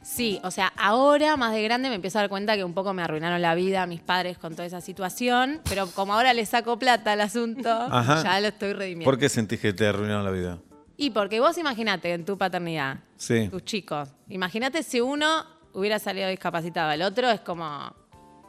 Sí, 0.02 0.40
o 0.42 0.50
sea, 0.50 0.72
ahora 0.76 1.36
más 1.36 1.52
de 1.52 1.62
grande 1.62 1.88
me 1.90 1.96
empiezo 1.96 2.18
a 2.18 2.22
dar 2.22 2.30
cuenta 2.30 2.56
que 2.56 2.64
un 2.64 2.72
poco 2.72 2.94
me 2.94 3.02
arruinaron 3.02 3.42
la 3.42 3.54
vida 3.54 3.84
mis 3.86 4.00
padres 4.00 4.38
con 4.38 4.54
toda 4.54 4.64
esa 4.66 4.80
situación, 4.80 5.60
pero 5.68 5.86
como 5.88 6.14
ahora 6.14 6.32
le 6.32 6.46
saco 6.46 6.78
plata 6.78 7.12
al 7.12 7.20
asunto, 7.20 7.68
Ajá. 7.70 8.22
ya 8.22 8.40
lo 8.40 8.48
estoy 8.48 8.72
redimiendo. 8.72 9.04
¿Por 9.04 9.18
qué 9.18 9.28
sentís 9.28 9.60
que 9.60 9.72
te 9.72 9.86
arruinaron 9.86 10.24
la 10.24 10.30
vida? 10.30 10.58
Y 10.98 11.10
porque 11.10 11.38
vos 11.40 11.56
imagínate 11.56 12.12
en 12.12 12.24
tu 12.26 12.36
paternidad, 12.36 12.98
Sí. 13.16 13.48
tus 13.48 13.64
chicos, 13.64 14.08
imagínate 14.28 14.82
si 14.82 15.00
uno 15.00 15.44
hubiera 15.72 15.98
salido 16.00 16.28
discapacitado, 16.28 16.90
el 16.90 17.02
otro 17.02 17.30
es 17.30 17.38
como, 17.40 17.94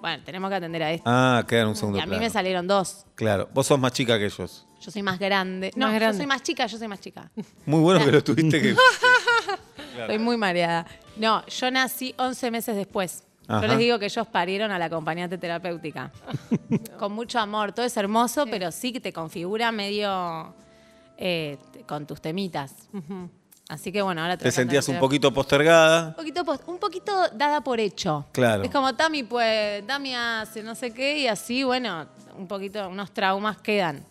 bueno, 0.02 0.24
tenemos 0.26 0.50
que 0.50 0.56
atender 0.56 0.82
a 0.84 0.92
esto. 0.92 1.04
Ah, 1.06 1.44
quedan 1.48 1.68
un 1.68 1.76
segundo 1.76 2.00
y 2.00 2.02
a 2.02 2.06
mí 2.06 2.10
plano. 2.10 2.24
me 2.24 2.30
salieron 2.32 2.68
dos. 2.68 3.06
Claro, 3.16 3.48
vos 3.54 3.68
sos 3.68 3.80
más 3.80 3.94
chica 3.94 4.18
que 4.18 4.26
ellos. 4.26 4.66
Yo 4.82 4.90
soy 4.92 5.04
más 5.04 5.20
grande. 5.20 5.72
No, 5.76 5.86
Más 5.88 5.94
yo 5.94 6.00
grande. 6.00 6.18
soy 6.18 6.26
más 6.26 6.42
chica, 6.42 6.66
yo 6.66 6.78
soy 6.78 6.88
más 6.88 7.00
chica. 7.02 7.30
Muy 7.66 7.82
bueno 7.82 8.04
que 8.04 8.12
lo 8.14 8.24
tuviste 8.24 8.62
que... 8.62 8.76
Estoy 10.00 10.18
muy 10.18 10.38
mareada. 10.38 10.86
No, 11.18 11.46
yo 11.46 11.70
nací 11.70 12.16
11 12.18 12.50
meses 12.52 12.76
después. 12.76 13.24
Ajá. 13.48 13.62
Yo 13.62 13.68
les 13.68 13.78
digo 13.78 14.00
que 14.00 14.06
ellos 14.06 14.26
parieron 14.28 14.72
a 14.72 14.80
la 14.80 14.86
acompañante 14.86 15.38
terapéutica. 15.38 16.12
con 17.00 17.12
mucho 17.12 17.40
amor, 17.40 17.74
todo 17.74 17.86
es 17.86 17.96
hermoso, 17.98 18.46
pero 18.50 18.72
sí 18.72 18.94
que 18.94 19.02
te 19.02 19.12
configura 19.12 19.72
medio 19.72 20.54
eh, 21.22 21.58
te- 21.74 21.84
con 21.84 22.08
tus 22.08 22.22
temitas. 22.22 22.74
Así 23.68 23.92
que 23.92 24.02
bueno, 24.02 24.22
ahora 24.22 24.36
Te 24.38 24.46
de 24.46 24.52
sentías 24.52 24.88
un 24.88 24.98
poquito 24.98 25.32
postergada. 25.32 26.08
un 26.08 26.14
poquito, 26.16 26.44
un 26.66 26.80
poquito 26.80 27.12
dada 27.36 27.62
por 27.62 27.80
hecho. 27.80 28.26
Claro. 28.32 28.64
Es 28.64 28.72
como 28.72 28.96
Tami, 28.96 29.24
pues, 29.24 29.86
Tami 29.86 30.16
hace 30.16 30.64
no 30.64 30.74
sé 30.74 30.92
qué 30.92 31.20
y 31.20 31.28
así, 31.28 31.64
bueno, 31.64 32.08
un 32.36 32.48
poquito, 32.48 32.88
unos 32.90 33.12
traumas 33.12 33.58
quedan. 33.58 34.04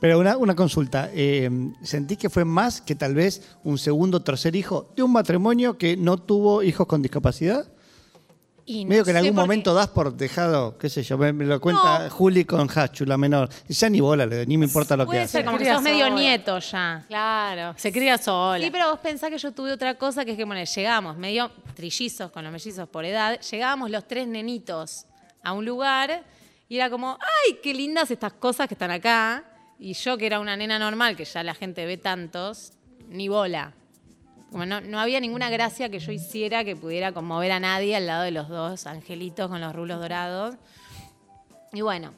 Pero 0.00 0.18
una, 0.20 0.36
una 0.36 0.54
consulta, 0.54 1.10
eh, 1.12 1.50
¿sentís 1.82 2.16
que 2.18 2.30
fue 2.30 2.44
más 2.44 2.80
que 2.80 2.94
tal 2.94 3.14
vez 3.14 3.56
un 3.62 3.76
segundo 3.78 4.16
o 4.18 4.22
tercer 4.22 4.56
hijo 4.56 4.90
de 4.96 5.02
un 5.02 5.12
matrimonio 5.12 5.76
que 5.76 5.96
no 5.96 6.16
tuvo 6.16 6.62
hijos 6.62 6.86
con 6.86 7.02
discapacidad? 7.02 7.66
Y 8.64 8.84
no 8.84 8.90
Medio 8.90 9.04
que 9.04 9.10
en 9.10 9.16
algún 9.16 9.32
qué- 9.32 9.40
momento 9.40 9.74
das 9.74 9.88
por 9.88 10.14
dejado, 10.14 10.78
qué 10.78 10.88
sé 10.88 11.02
yo, 11.02 11.18
me, 11.18 11.32
me 11.32 11.44
lo 11.44 11.60
cuenta 11.60 12.04
No. 12.04 12.10
Juli 12.10 12.44
con 12.44 12.68
Hachu, 12.72 13.04
la 13.04 13.16
menor. 13.18 13.48
Y 13.68 13.72
ya 13.74 13.88
ni 13.90 14.00
bola, 14.00 14.24
ni 14.26 14.56
me 14.56 14.66
importa 14.66 14.96
lo 14.96 15.02
que 15.04 15.06
Puede 15.08 15.20
hace. 15.22 15.32
ser 15.38 15.44
como 15.44 15.58
que 15.58 15.64
sos 15.72 15.82
medio 15.82 16.08
nieto 16.10 16.58
ya. 16.60 17.04
Claro, 17.08 17.74
se 17.76 17.90
cría 17.90 18.18
sola. 18.18 18.64
Sí, 18.64 18.70
pero 18.70 18.90
vos 18.90 19.00
pensás 19.00 19.30
que 19.30 19.38
yo 19.38 19.50
tuve 19.52 19.72
otra 19.72 19.96
cosa 19.98 20.24
que 20.24 20.30
es 20.32 20.36
que, 20.36 20.44
bueno, 20.44 20.62
llegamos 20.62 21.16
medio 21.16 21.50
trillizos 21.74 22.30
con 22.30 22.44
los 22.44 22.52
mellizos 22.52 22.88
por 22.88 23.04
edad, 23.04 23.40
llegábamos 23.40 23.90
los 23.90 24.06
tres 24.06 24.28
nenitos 24.28 25.06
a 25.42 25.52
un 25.52 25.64
lugar 25.64 26.22
y 26.68 26.76
era 26.76 26.88
como, 26.88 27.18
¡ay, 27.20 27.58
qué 27.62 27.74
lindas 27.74 28.10
estas 28.12 28.32
cosas 28.34 28.68
que 28.68 28.74
están 28.74 28.92
acá! 28.92 29.42
Y 29.80 29.94
yo, 29.94 30.16
que 30.16 30.26
era 30.26 30.38
una 30.38 30.56
nena 30.56 30.78
normal, 30.78 31.16
que 31.16 31.24
ya 31.24 31.42
la 31.42 31.54
gente 31.54 31.84
ve 31.84 31.96
tantos, 31.96 32.72
ni 33.08 33.26
bola. 33.26 33.72
Como 34.52 34.66
no, 34.66 34.80
no 34.82 35.00
había 35.00 35.18
ninguna 35.18 35.48
gracia 35.50 35.88
que 35.88 35.98
yo 35.98 36.12
hiciera 36.12 36.62
que 36.62 36.76
pudiera 36.76 37.12
conmover 37.12 37.50
a 37.52 37.58
nadie 37.58 37.96
al 37.96 38.06
lado 38.06 38.22
de 38.22 38.30
los 38.30 38.48
dos 38.48 38.86
angelitos 38.86 39.48
con 39.48 39.60
los 39.60 39.74
rulos 39.74 39.98
dorados. 39.98 40.54
Y 41.72 41.80
bueno, 41.80 42.12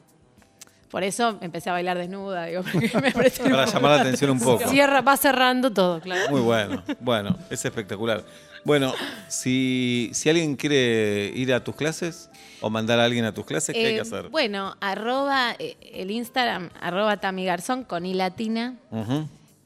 por 0.91 1.03
eso 1.03 1.37
empecé 1.41 1.69
a 1.69 1.73
bailar 1.73 1.97
desnuda, 1.97 2.45
digo, 2.45 2.61
porque 2.63 2.91
me 3.01 3.11
Para 3.49 3.65
llamar 3.65 3.91
la 3.95 4.01
atención 4.01 4.31
un 4.31 4.39
poco. 4.39 4.67
Cierra, 4.67 5.01
va 5.01 5.15
cerrando 5.17 5.71
todo, 5.71 6.01
claro. 6.01 6.29
Muy 6.29 6.41
bueno, 6.41 6.83
bueno, 6.99 7.37
es 7.49 7.63
espectacular. 7.63 8.25
Bueno, 8.65 8.93
si, 9.27 10.09
si 10.13 10.29
alguien 10.29 10.55
quiere 10.55 11.31
ir 11.35 11.53
a 11.53 11.63
tus 11.63 11.75
clases 11.75 12.29
o 12.61 12.69
mandar 12.69 12.99
a 12.99 13.05
alguien 13.05 13.23
a 13.23 13.33
tus 13.33 13.45
clases, 13.45 13.73
¿qué 13.73 13.85
hay 13.85 13.93
Eh, 13.93 13.95
que 13.95 14.01
hacer? 14.01 14.29
Bueno, 14.29 14.75
arroba 14.81 15.55
eh, 15.59 15.77
el 15.93 16.11
Instagram, 16.11 16.69
arroba 16.81 17.17
Tami 17.17 17.45
Garzón 17.45 17.83
con 17.83 18.05
i 18.05 18.13
latina. 18.13 18.75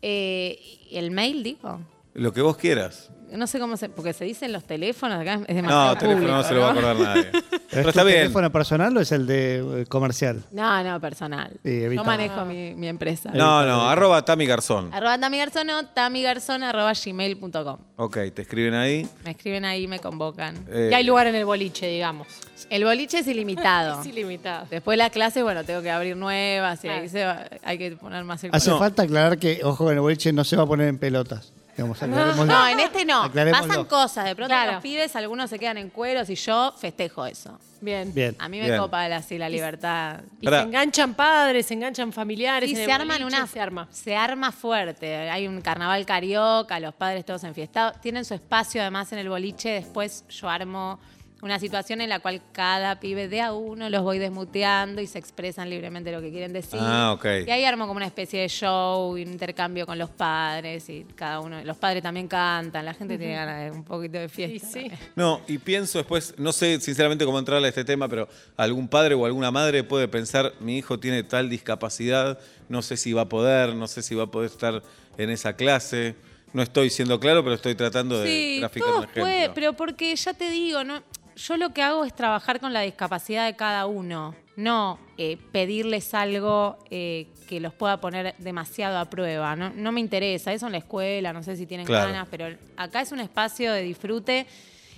Eh, 0.02 0.60
y 0.90 0.98
el 0.98 1.12
mail, 1.12 1.44
digo. 1.44 1.80
Lo 2.20 2.34
que 2.34 2.42
vos 2.42 2.58
quieras. 2.58 3.10
No 3.32 3.46
sé 3.46 3.60
cómo 3.60 3.78
se. 3.78 3.90
Porque 3.90 4.12
se 4.12 4.26
dicen 4.26 4.52
los 4.52 4.64
teléfonos, 4.64 5.22
acá 5.22 5.36
es 5.48 5.56
demasiado. 5.56 5.94
No, 5.94 5.98
teléfono 6.00 6.28
no 6.30 6.44
se 6.44 6.54
lo 6.56 6.62
va 6.62 6.70
a 6.70 6.72
acordar 6.72 6.96
nadie. 6.98 7.26
¿Pero 7.32 7.44
Pero 7.70 7.82
¿Es 7.84 7.88
está 7.90 8.02
tu 8.02 8.08
bien. 8.08 8.20
teléfono 8.22 8.52
personal 8.52 8.98
o 8.98 9.02
es 9.02 9.12
el 9.12 9.28
de 9.28 9.82
eh, 9.82 9.86
comercial? 9.86 10.42
No, 10.52 10.84
no, 10.84 11.00
personal. 11.00 11.52
Sí, 11.64 11.70
evita. 11.84 12.02
Yo 12.02 12.06
manejo 12.08 12.44
mi, 12.46 12.74
mi 12.74 12.88
empresa. 12.88 13.30
No, 13.32 13.64
no, 13.68 13.88
arroba 13.88 14.26
Tami 14.26 14.48
Garzón. 14.48 14.92
Arroba 14.92 15.20
Tami 15.20 15.38
Garzón 15.38 15.70
o 15.70 15.86
tamigarzón 15.86 16.64
arroba 16.64 16.94
gmail.com. 16.94 17.78
Ok, 17.98 18.18
te 18.34 18.42
escriben 18.42 18.74
ahí. 18.74 19.08
Me 19.24 19.32
escriben 19.32 19.64
ahí, 19.64 19.88
me 19.88 20.00
convocan. 20.00 20.56
Eh, 20.68 20.90
Y 20.92 20.96
hay 20.96 21.04
lugar 21.04 21.28
en 21.28 21.36
el 21.36 21.46
boliche, 21.46 21.86
digamos. 21.86 22.28
El 22.72 22.84
boliche 22.84 23.20
es 23.20 23.28
ilimitado. 23.28 24.02
Es 24.02 24.08
ilimitado. 24.08 24.66
Después 24.72 24.98
las 24.98 25.12
clases, 25.12 25.44
bueno, 25.44 25.64
tengo 25.64 25.84
que 25.84 25.92
abrir 25.92 26.18
nuevas 26.18 26.84
y 26.84 26.88
ahí 26.88 27.08
se 27.08 27.26
va- 27.26 27.46
hay 27.64 27.78
que 27.78 27.92
poner 27.92 28.24
más 28.24 28.44
el 28.44 28.50
Hace 28.56 28.72
No. 28.72 28.80
falta 28.80 29.04
aclarar 29.04 29.38
que, 29.38 29.60
ojo, 29.64 29.90
en 29.92 29.98
el 29.98 30.02
boliche 30.02 30.34
no 30.34 30.44
se 30.44 30.56
va 30.56 30.64
a 30.64 30.66
poner 30.66 30.88
en 30.88 30.98
pelotas. 30.98 31.54
Digamos. 31.80 32.46
No, 32.46 32.68
en 32.68 32.80
este 32.80 33.06
no. 33.06 33.32
Pasan 33.52 33.86
cosas. 33.86 34.26
De 34.26 34.36
pronto 34.36 34.54
Claro. 34.54 34.74
los 34.74 34.82
pibes, 34.82 35.16
algunos 35.16 35.50
se 35.50 35.58
quedan 35.60 35.78
en 35.78 35.90
cueros 35.90 36.30
y 36.30 36.36
yo 36.36 36.74
festejo 36.78 37.26
eso. 37.26 37.60
Bien. 37.82 38.14
Bien. 38.14 38.36
A 38.40 38.50
mí 38.50 38.60
me 38.60 38.66
Bien. 38.66 38.78
copa 38.78 39.06
así, 39.06 39.38
la 39.38 39.48
libertad. 39.48 40.22
Y 40.42 40.48
se 40.48 40.60
enganchan 40.60 41.14
padres, 41.14 41.66
se 41.66 41.74
enganchan 41.76 42.12
familiares. 42.12 42.70
Sí, 42.70 42.76
en 42.76 42.82
el 42.82 42.88
se 42.88 42.92
arman 42.92 43.08
boliche, 43.22 43.26
una. 43.38 43.48
Se 43.48 43.60
arma. 43.62 43.88
Se 43.92 44.16
arma 44.16 44.52
fuerte. 44.52 45.30
Hay 45.30 45.48
un 45.48 45.62
carnaval 45.62 46.06
carioca, 46.06 46.80
los 46.80 46.94
padres 46.94 47.26
todos 47.26 47.44
enfiestados. 47.46 48.00
Tienen 48.02 48.26
su 48.26 48.34
espacio 48.34 48.82
además 48.82 49.12
en 49.14 49.20
el 49.20 49.30
boliche. 49.30 49.70
Después 49.70 50.26
yo 50.30 50.50
armo 50.50 51.00
una 51.42 51.58
situación 51.60 52.02
en 52.02 52.10
la 52.10 52.20
cual 52.20 52.42
cada 52.52 53.00
pibe 53.00 53.28
de 53.30 53.40
a 53.42 53.54
uno 53.54 53.90
los 53.90 54.04
voy 54.04 54.20
desmuteando 54.20 55.02
y 55.02 55.08
se 55.08 55.18
expresan 55.20 55.70
libremente 55.70 56.12
lo 56.12 56.20
que 56.22 56.32
quieren 56.32 56.52
decir. 56.52 56.80
Ah, 56.82 57.14
ok. 57.14 57.26
Y 57.48 57.52
ahí 57.52 57.64
armo 57.64 57.88
como 57.88 57.96
una 57.98 58.06
especie 58.08 58.42
de 58.42 58.50
show, 58.50 59.12
un 59.14 59.20
intercambio 59.20 59.86
con 59.86 59.98
los 59.98 60.10
padres 60.10 60.90
y 60.90 61.06
cada 61.16 61.40
uno. 61.40 61.64
Los 61.64 61.78
padres 61.78 62.04
también 62.04 62.28
cantan, 62.28 62.84
la 62.84 62.94
gente 62.94 63.18
tiene 63.18 63.36
ganas 63.36 63.64
de 63.64 63.72
un 63.78 63.84
poquito 63.86 64.18
de 64.18 64.28
fiesta. 64.28 64.68
sí. 64.68 64.92
No, 65.16 65.42
y 65.48 65.58
pienso 65.60 65.98
después, 65.98 66.34
no 66.38 66.52
sé 66.52 66.80
sinceramente 66.82 67.24
cómo 67.24 67.40
entrarle 67.40 67.68
a 67.68 67.70
este 67.70 67.86
tema, 67.86 68.08
pero 68.10 68.28
algún 68.58 68.88
padre 68.90 69.16
o 69.16 69.26
alguna 69.26 69.50
madre 69.52 69.84
puede 69.84 70.08
pensar, 70.10 70.54
mi 70.60 70.78
hijo 70.78 71.00
tiene 71.00 71.24
tal 71.24 71.50
discapacidad, 71.50 72.38
no 72.68 72.82
sé 72.82 72.98
si 72.98 73.14
va 73.14 73.22
a 73.24 73.30
poder, 73.30 73.76
no 73.76 73.88
sé 73.88 74.02
si 74.02 74.14
va 74.16 74.24
a 74.24 74.28
poder 74.32 74.50
estar 74.52 74.84
en 75.18 75.30
esa 75.30 75.54
clase. 75.54 76.16
No 76.52 76.64
estoy 76.64 76.90
siendo 76.90 77.20
claro, 77.20 77.44
pero 77.44 77.56
estoy 77.56 77.76
tratando 77.76 78.20
de 78.20 78.28
Sí, 78.28 78.60
graficar 78.60 78.90
un 78.90 78.96
ejemplo. 79.04 79.24
puede, 79.24 79.50
pero 79.52 79.74
porque 79.74 80.16
ya 80.16 80.34
te 80.34 80.50
digo, 80.50 80.84
no, 80.84 81.02
yo 81.46 81.58
lo 81.58 81.70
que 81.74 81.82
hago 81.82 82.04
es 82.04 82.14
trabajar 82.14 82.60
con 82.60 82.74
la 82.74 82.82
discapacidad 82.82 83.46
de 83.46 83.56
cada 83.56 83.86
uno, 83.88 84.36
no 84.56 85.00
eh, 85.18 85.38
pedirles 85.52 86.14
algo 86.14 86.78
eh, 86.90 87.28
que 87.48 87.60
los 87.60 87.74
pueda 87.74 88.00
poner 88.02 88.36
demasiado 88.40 88.98
a 89.00 89.06
prueba. 89.10 89.56
No, 89.56 89.70
no 89.70 89.92
me 89.92 90.00
interesa, 90.02 90.52
eso 90.54 90.66
en 90.66 90.74
la 90.74 90.78
escuela, 90.80 91.32
no 91.34 91.42
sé 91.44 91.56
si 91.56 91.66
tienen 91.66 91.86
Claro. 91.88 92.12
ganas, 92.12 92.28
pero 92.30 92.56
acá 92.78 93.02
es 93.02 93.12
un 93.12 93.20
espacio 93.22 93.72
de 93.72 93.82
disfrute 93.84 94.46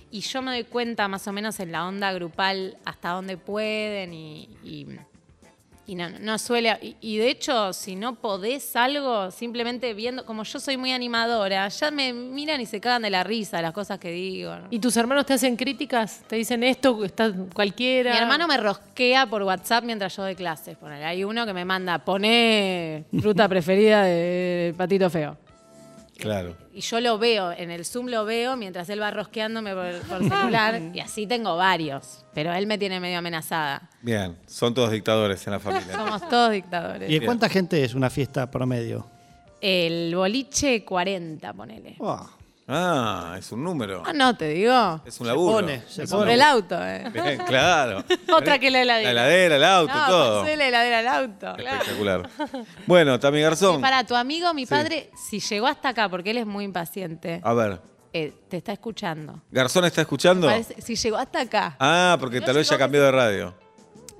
y 0.10 0.21
yo 0.21 0.41
me 0.41 0.51
doy 0.51 0.63
cuenta 0.63 1.07
más 1.07 1.27
o 1.27 1.31
menos 1.33 1.60
en 1.60 1.71
la 1.71 1.86
onda 1.88 2.12
grupal 2.13 2.77
hasta 2.86 3.10
dónde 3.12 3.38
pueden 3.38 4.13
y, 4.13 4.50
y- 4.63 4.88
y 5.85 5.95
no, 5.95 6.09
no 6.09 6.38
suele. 6.38 6.77
Y, 6.81 6.95
y 7.01 7.17
de 7.17 7.29
hecho, 7.29 7.73
si 7.73 7.95
no 7.95 8.15
podés 8.15 8.75
algo, 8.75 9.31
simplemente 9.31 9.93
viendo, 9.93 10.25
como 10.25 10.43
yo 10.43 10.59
soy 10.59 10.77
muy 10.77 10.91
animadora, 10.91 11.67
ya 11.67 11.91
me 11.91 12.13
miran 12.13 12.61
y 12.61 12.65
se 12.65 12.79
cagan 12.79 13.01
de 13.01 13.09
la 13.09 13.23
risa 13.23 13.61
las 13.61 13.73
cosas 13.73 14.00
que 14.00 14.11
digo. 14.11 14.55
¿no? 14.55 14.67
¿Y 14.69 14.79
tus 14.79 14.95
hermanos 14.97 15.25
te 15.25 15.33
hacen 15.33 15.55
críticas? 15.55 16.21
¿Te 16.27 16.35
dicen 16.35 16.63
esto? 16.63 17.03
¿Está 17.03 17.31
cualquiera? 17.53 18.11
Mi 18.11 18.17
hermano 18.17 18.47
me 18.47 18.57
rosquea 18.57 19.25
por 19.25 19.43
WhatsApp 19.43 19.83
mientras 19.83 20.15
yo 20.15 20.23
doy 20.23 20.35
clases. 20.35 20.77
Ponele. 20.77 21.05
Hay 21.05 21.23
uno 21.23 21.45
que 21.45 21.53
me 21.53 21.65
manda, 21.65 22.00
poné 22.00 23.05
fruta 23.19 23.47
preferida 23.47 24.03
de 24.03 24.73
patito 24.77 25.09
feo. 25.09 25.38
Claro. 26.22 26.56
Y 26.74 26.82
yo 26.82 27.01
lo 27.01 27.18
veo, 27.18 27.51
en 27.51 27.72
el 27.72 27.84
Zoom 27.84 28.08
lo 28.08 28.24
veo 28.25 28.56
mientras 28.56 28.90
él 28.90 29.01
va 29.01 29.12
rosqueándome 29.12 29.74
por, 29.74 30.01
por 30.01 30.30
celular. 30.30 30.82
y 30.94 31.00
así 31.00 31.28
tengo 31.28 31.58
varios. 31.58 32.24
Pero 32.34 32.54
él 32.54 32.68
me 32.68 32.78
tiene 32.78 33.00
medio 33.00 33.18
amenazada. 33.18 33.90
Bien, 34.01 34.38
son 34.46 34.74
todos 34.74 34.92
dictadores 34.92 35.46
en 35.48 35.54
la 35.54 35.60
familia. 35.60 35.94
Somos 35.94 36.30
todos 36.30 36.51
dictadores. 36.51 37.10
¿Y 37.10 37.20
de 37.20 37.25
cuánta 37.25 37.50
gente 37.50 37.84
es 37.84 37.94
una 37.94 38.10
fiesta 38.10 38.50
promedio? 38.50 39.08
El 39.60 40.16
boliche 40.16 40.84
40, 40.86 41.54
ponele. 41.54 41.96
Oh, 42.00 42.30
Ah, 42.68 43.36
es 43.38 43.51
un 43.51 43.63
número. 43.63 44.03
Ah, 44.06 44.13
no, 44.13 44.36
te 44.38 44.48
digo. 44.50 45.01
Es 45.06 45.20
un 45.20 45.27
laburo. 45.27 45.56
pone, 45.58 45.84
se 45.89 46.08
pone. 46.08 46.34
el 46.36 46.41
auto, 46.41 46.75
eh. 46.82 47.03
Bien, 47.13 47.38
claro. 47.46 48.03
Otra 48.34 48.60
que 48.60 48.72
la 48.72 48.82
heladera. 48.84 49.12
La 49.13 49.22
heladera, 49.24 49.56
el 49.58 49.63
auto, 49.63 49.94
No, 49.94 50.08
todo. 50.08 50.41
pasé 50.44 50.56
la 50.58 50.68
heladera 50.68 51.00
al 51.00 51.08
auto. 51.08 51.58
Espectacular. 51.58 52.30
Bueno, 52.88 53.20
Tami 53.20 53.41
Garzón. 53.41 53.82
Para 53.82 54.06
tu 54.06 54.15
amigo, 54.15 54.53
mi 54.53 54.65
Sí. 54.65 54.70
Padre, 54.70 55.10
si 55.30 55.39
llegó 55.39 55.68
hasta 55.68 55.89
acá, 55.89 56.08
porque 56.08 56.32
él 56.32 56.38
es 56.38 56.46
muy 56.46 56.63
impaciente, 56.63 57.41
A 57.44 57.53
ver, 57.53 57.82
eh, 58.13 58.34
te 58.50 58.58
está 58.58 58.72
escuchando. 58.74 59.41
¿Garzón 59.51 59.86
está 59.86 60.01
escuchando? 60.01 60.48
Parece- 60.48 60.82
si 60.82 60.96
llegó 60.96 61.18
hasta 61.18 61.41
acá. 61.41 61.75
Ah, 61.80 62.15
porque 62.20 62.39
No 62.39 62.46
tal 62.46 62.56
vez 62.56 62.70
ya 62.70 62.77
cambió 62.77 63.01
de 63.03 63.12
radio. 63.12 63.56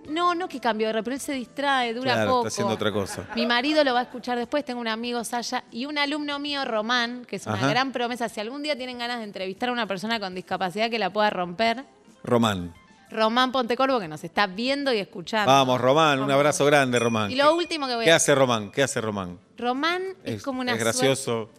No, 0.10 0.36
no 0.36 0.48
que 0.48 0.60
cambió 0.60 0.88
de 0.88 0.94
repente, 0.94 1.16
él 1.16 1.22
se 1.22 1.34
distrae, 1.34 1.94
dura 1.94 2.14
Claro, 2.14 2.32
poco. 2.32 2.48
está 2.48 2.56
haciendo 2.56 2.74
otra 2.74 2.92
cosa. 2.92 3.28
Mi 3.36 3.46
marido 3.46 3.84
lo 3.84 3.94
va 3.94 4.00
a 4.02 4.04
escuchar 4.04 4.38
después, 4.38 4.66
tengo 4.66 4.82
un 4.82 4.88
amigo, 4.88 5.24
Saya, 5.24 5.64
y 5.72 5.86
un 5.86 5.98
alumno 5.98 6.40
mío, 6.40 6.66
Román, 6.66 7.24
que 7.26 7.36
es 7.38 7.46
una 7.46 7.56
Ajá. 7.56 7.70
gran 7.70 7.92
promesa. 7.92 8.28
Si 8.28 8.40
algún 8.40 8.64
día 8.64 8.76
tienen 8.76 8.98
ganas 8.98 9.20
de 9.20 9.26
entrevistar 9.26 9.70
a 9.70 9.72
una 9.72 9.86
persona 9.88 10.20
con 10.20 10.34
discapacidad 10.36 10.90
que 10.90 11.00
la 11.00 11.12
pueda 11.12 11.30
romper, 11.30 11.86
Román. 12.24 12.74
Román 13.10 13.52
Pontecorvo, 13.52 14.00
que 14.00 14.08
nos 14.08 14.24
está 14.24 14.48
viendo 14.48 14.94
y 14.94 15.00
escuchando. 15.00 15.52
Vamos, 15.52 15.82
Román, 15.82 16.22
un 16.22 16.32
abrazo 16.32 16.66
grande, 16.66 16.98
Román. 16.98 17.30
Y 17.30 17.36
lo 17.36 17.54
último 17.56 17.86
que 17.88 17.96
voy 17.96 18.06
¿Qué 18.06 18.12
a 18.12 18.16
hace 18.16 18.34
Román? 18.34 18.72
¿Qué 18.72 18.84
hace 18.84 19.02
Román? 19.02 19.38
Román 19.58 20.02
es, 20.24 20.42
como 20.44 20.62
una 20.62 20.72
es 20.74 20.82
suerte- 20.82 21.00
gracioso. 21.00 21.50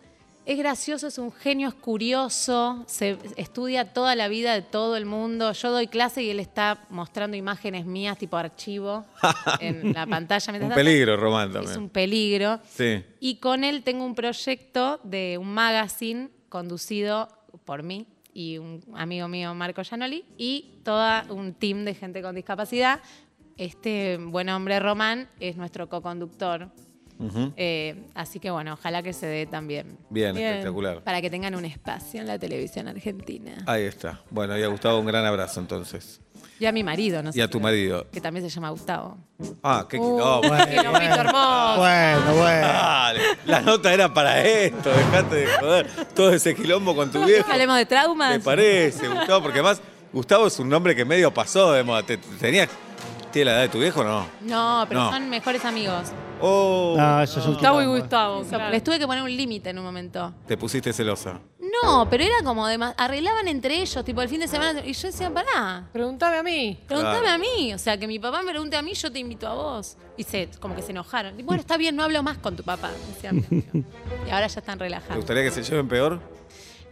Es 0.44 0.58
gracioso, 0.58 1.06
es 1.06 1.18
un 1.18 1.30
genio, 1.30 1.68
es 1.68 1.74
curioso, 1.74 2.82
se 2.88 3.16
estudia 3.36 3.92
toda 3.92 4.16
la 4.16 4.26
vida 4.26 4.54
de 4.54 4.62
todo 4.62 4.96
el 4.96 5.06
mundo. 5.06 5.52
Yo 5.52 5.70
doy 5.70 5.86
clase 5.86 6.22
y 6.24 6.30
él 6.30 6.40
está 6.40 6.84
mostrando 6.90 7.36
imágenes 7.36 7.86
mías 7.86 8.18
tipo 8.18 8.36
archivo 8.36 9.04
en 9.60 9.92
la 9.92 10.04
pantalla. 10.04 10.52
Un 10.60 10.70
peligro, 10.70 11.16
Román, 11.16 11.48
Es 11.48 11.54
también. 11.54 11.78
un 11.78 11.88
peligro. 11.88 12.58
Sí. 12.68 13.04
Y 13.20 13.36
con 13.36 13.62
él 13.62 13.84
tengo 13.84 14.04
un 14.04 14.16
proyecto 14.16 14.98
de 15.04 15.38
un 15.38 15.54
magazine 15.54 16.30
conducido 16.48 17.28
por 17.64 17.84
mí 17.84 18.06
y 18.34 18.58
un 18.58 18.82
amigo 18.94 19.28
mío, 19.28 19.54
Marco 19.54 19.82
Gianoli, 19.84 20.24
y 20.36 20.80
todo 20.82 21.32
un 21.34 21.54
team 21.54 21.84
de 21.84 21.94
gente 21.94 22.20
con 22.20 22.34
discapacidad. 22.34 23.00
Este 23.56 24.16
buen 24.16 24.48
hombre 24.48 24.80
Román 24.80 25.28
es 25.38 25.56
nuestro 25.56 25.88
co-conductor. 25.88 26.68
Eh, 27.56 28.04
así 28.14 28.40
que 28.40 28.50
bueno, 28.50 28.72
ojalá 28.74 29.02
que 29.02 29.12
se 29.12 29.26
dé 29.26 29.46
también. 29.46 29.96
Bien, 30.10 30.34
Bien. 30.34 30.48
espectacular. 30.48 31.02
Para 31.04 31.20
que 31.20 31.30
tengan 31.30 31.54
un 31.54 31.64
espacio 31.64 32.20
en 32.20 32.26
la 32.26 32.38
televisión 32.38 32.88
argentina. 32.88 33.56
Ahí 33.66 33.84
está. 33.84 34.20
Bueno, 34.30 34.58
y 34.58 34.62
a 34.62 34.68
Gustavo 34.68 34.98
un 34.98 35.06
gran 35.06 35.24
abrazo 35.24 35.60
entonces. 35.60 36.20
Y 36.58 36.66
a 36.66 36.72
mi 36.72 36.84
marido, 36.84 37.22
no 37.22 37.32
sé. 37.32 37.38
Y 37.38 37.42
a 37.42 37.48
tu 37.48 37.58
marido. 37.60 38.06
Que 38.10 38.20
también 38.20 38.48
se 38.48 38.54
llama 38.54 38.70
Gustavo. 38.70 39.18
Ah, 39.62 39.86
qué 39.88 39.98
Uh, 39.98 40.18
no, 40.18 40.40
qué 40.40 40.76
nombrito 40.82 41.14
hermoso. 41.14 41.76
Bueno, 41.78 42.34
bueno. 42.36 42.66
Dale, 42.68 43.20
la 43.46 43.60
nota 43.60 43.92
era 43.92 44.12
para 44.14 44.40
esto, 44.42 44.90
dejate 44.90 45.34
de 45.36 45.46
joder. 45.58 45.86
Todo 46.14 46.32
ese 46.32 46.54
quilombo 46.54 46.94
con 46.94 47.10
tu 47.10 47.24
viejo. 47.24 47.50
Hablemos 47.50 47.76
de 47.76 47.86
traumas. 47.86 48.32
¿Te 48.34 48.40
parece, 48.40 49.08
Gustavo? 49.08 49.42
Porque 49.42 49.58
además, 49.58 49.82
Gustavo 50.12 50.46
es 50.46 50.58
un 50.60 50.68
nombre 50.68 50.94
que 50.94 51.04
medio 51.04 51.32
pasó 51.34 51.72
de 51.72 51.82
moda. 51.82 52.02
¿Te- 52.04 52.18
¿Tenías, 52.18 52.68
¿Tiene 53.32 53.46
la 53.46 53.52
edad 53.56 53.62
de 53.62 53.68
tu 53.68 53.78
viejo 53.80 54.00
o 54.00 54.04
no? 54.04 54.26
No, 54.42 54.84
pero 54.88 55.00
No. 55.00 55.10
son 55.10 55.28
mejores 55.30 55.64
amigos. 55.64 56.08
Oh, 56.42 56.94
No, 56.96 57.22
eso 57.22 57.40
es 57.40 57.46
un 57.46 57.52
Gustavo 57.54 57.78
y 57.80 57.84
quilombo. 57.84 58.00
Gustavo. 58.00 58.42
claro. 58.44 58.70
Les 58.70 58.82
tuve 58.84 58.98
que 58.98 59.06
poner 59.06 59.22
un 59.22 59.34
límite 59.36 59.70
en 59.70 59.78
un 59.78 59.84
momento. 59.84 60.32
te 60.46 60.56
pusiste 60.56 60.92
celosa. 60.92 61.38
No, 61.84 62.08
pero 62.10 62.22
era 62.24 62.34
como 62.44 62.66
de 62.66 62.76
ma- 62.76 62.94
arreglaban 62.98 63.48
entre 63.48 63.80
ellos, 63.80 64.04
tipo 64.04 64.20
el 64.20 64.28
fin 64.28 64.40
de 64.40 64.48
semana. 64.48 64.80
Y 64.84 64.92
yo 64.92 65.08
decía, 65.08 65.30
pará, 65.32 65.88
Preguntame 65.92 66.36
a 66.36 66.42
mí. 66.42 66.78
preguntame 66.86 67.20
Claro. 67.20 67.34
a 67.34 67.38
mí. 67.38 67.72
O 67.72 67.78
sea, 67.78 67.96
que 67.96 68.06
mi 68.06 68.18
papá 68.18 68.42
me 68.42 68.50
pregunte 68.50 68.76
a 68.76 68.82
mí, 68.82 68.92
yo 68.94 69.10
te 69.10 69.18
invito 69.20 69.48
a 69.48 69.54
vos. 69.54 69.96
Y 70.16 70.24
se, 70.24 70.48
como 70.60 70.74
que 70.74 70.82
se 70.82 70.90
enojaron. 70.90 71.38
Y, 71.38 71.42
bueno, 71.42 71.60
está 71.60 71.76
bien, 71.76 71.96
no 71.96 72.02
hablo 72.02 72.22
más 72.22 72.36
con 72.38 72.56
tu 72.56 72.62
papá. 72.62 72.90
decía 73.14 73.32
mi 73.32 73.44
amigo. 73.50 73.88
y 74.26 74.30
ahora 74.30 74.46
ya 74.48 74.60
están 74.60 74.76
¿Te 74.78 74.84
relajados. 74.84 75.16
gustaría 75.16 75.42
que 75.44 75.50
se 75.50 75.62
lleven 75.62 75.88
peor? 75.88 76.20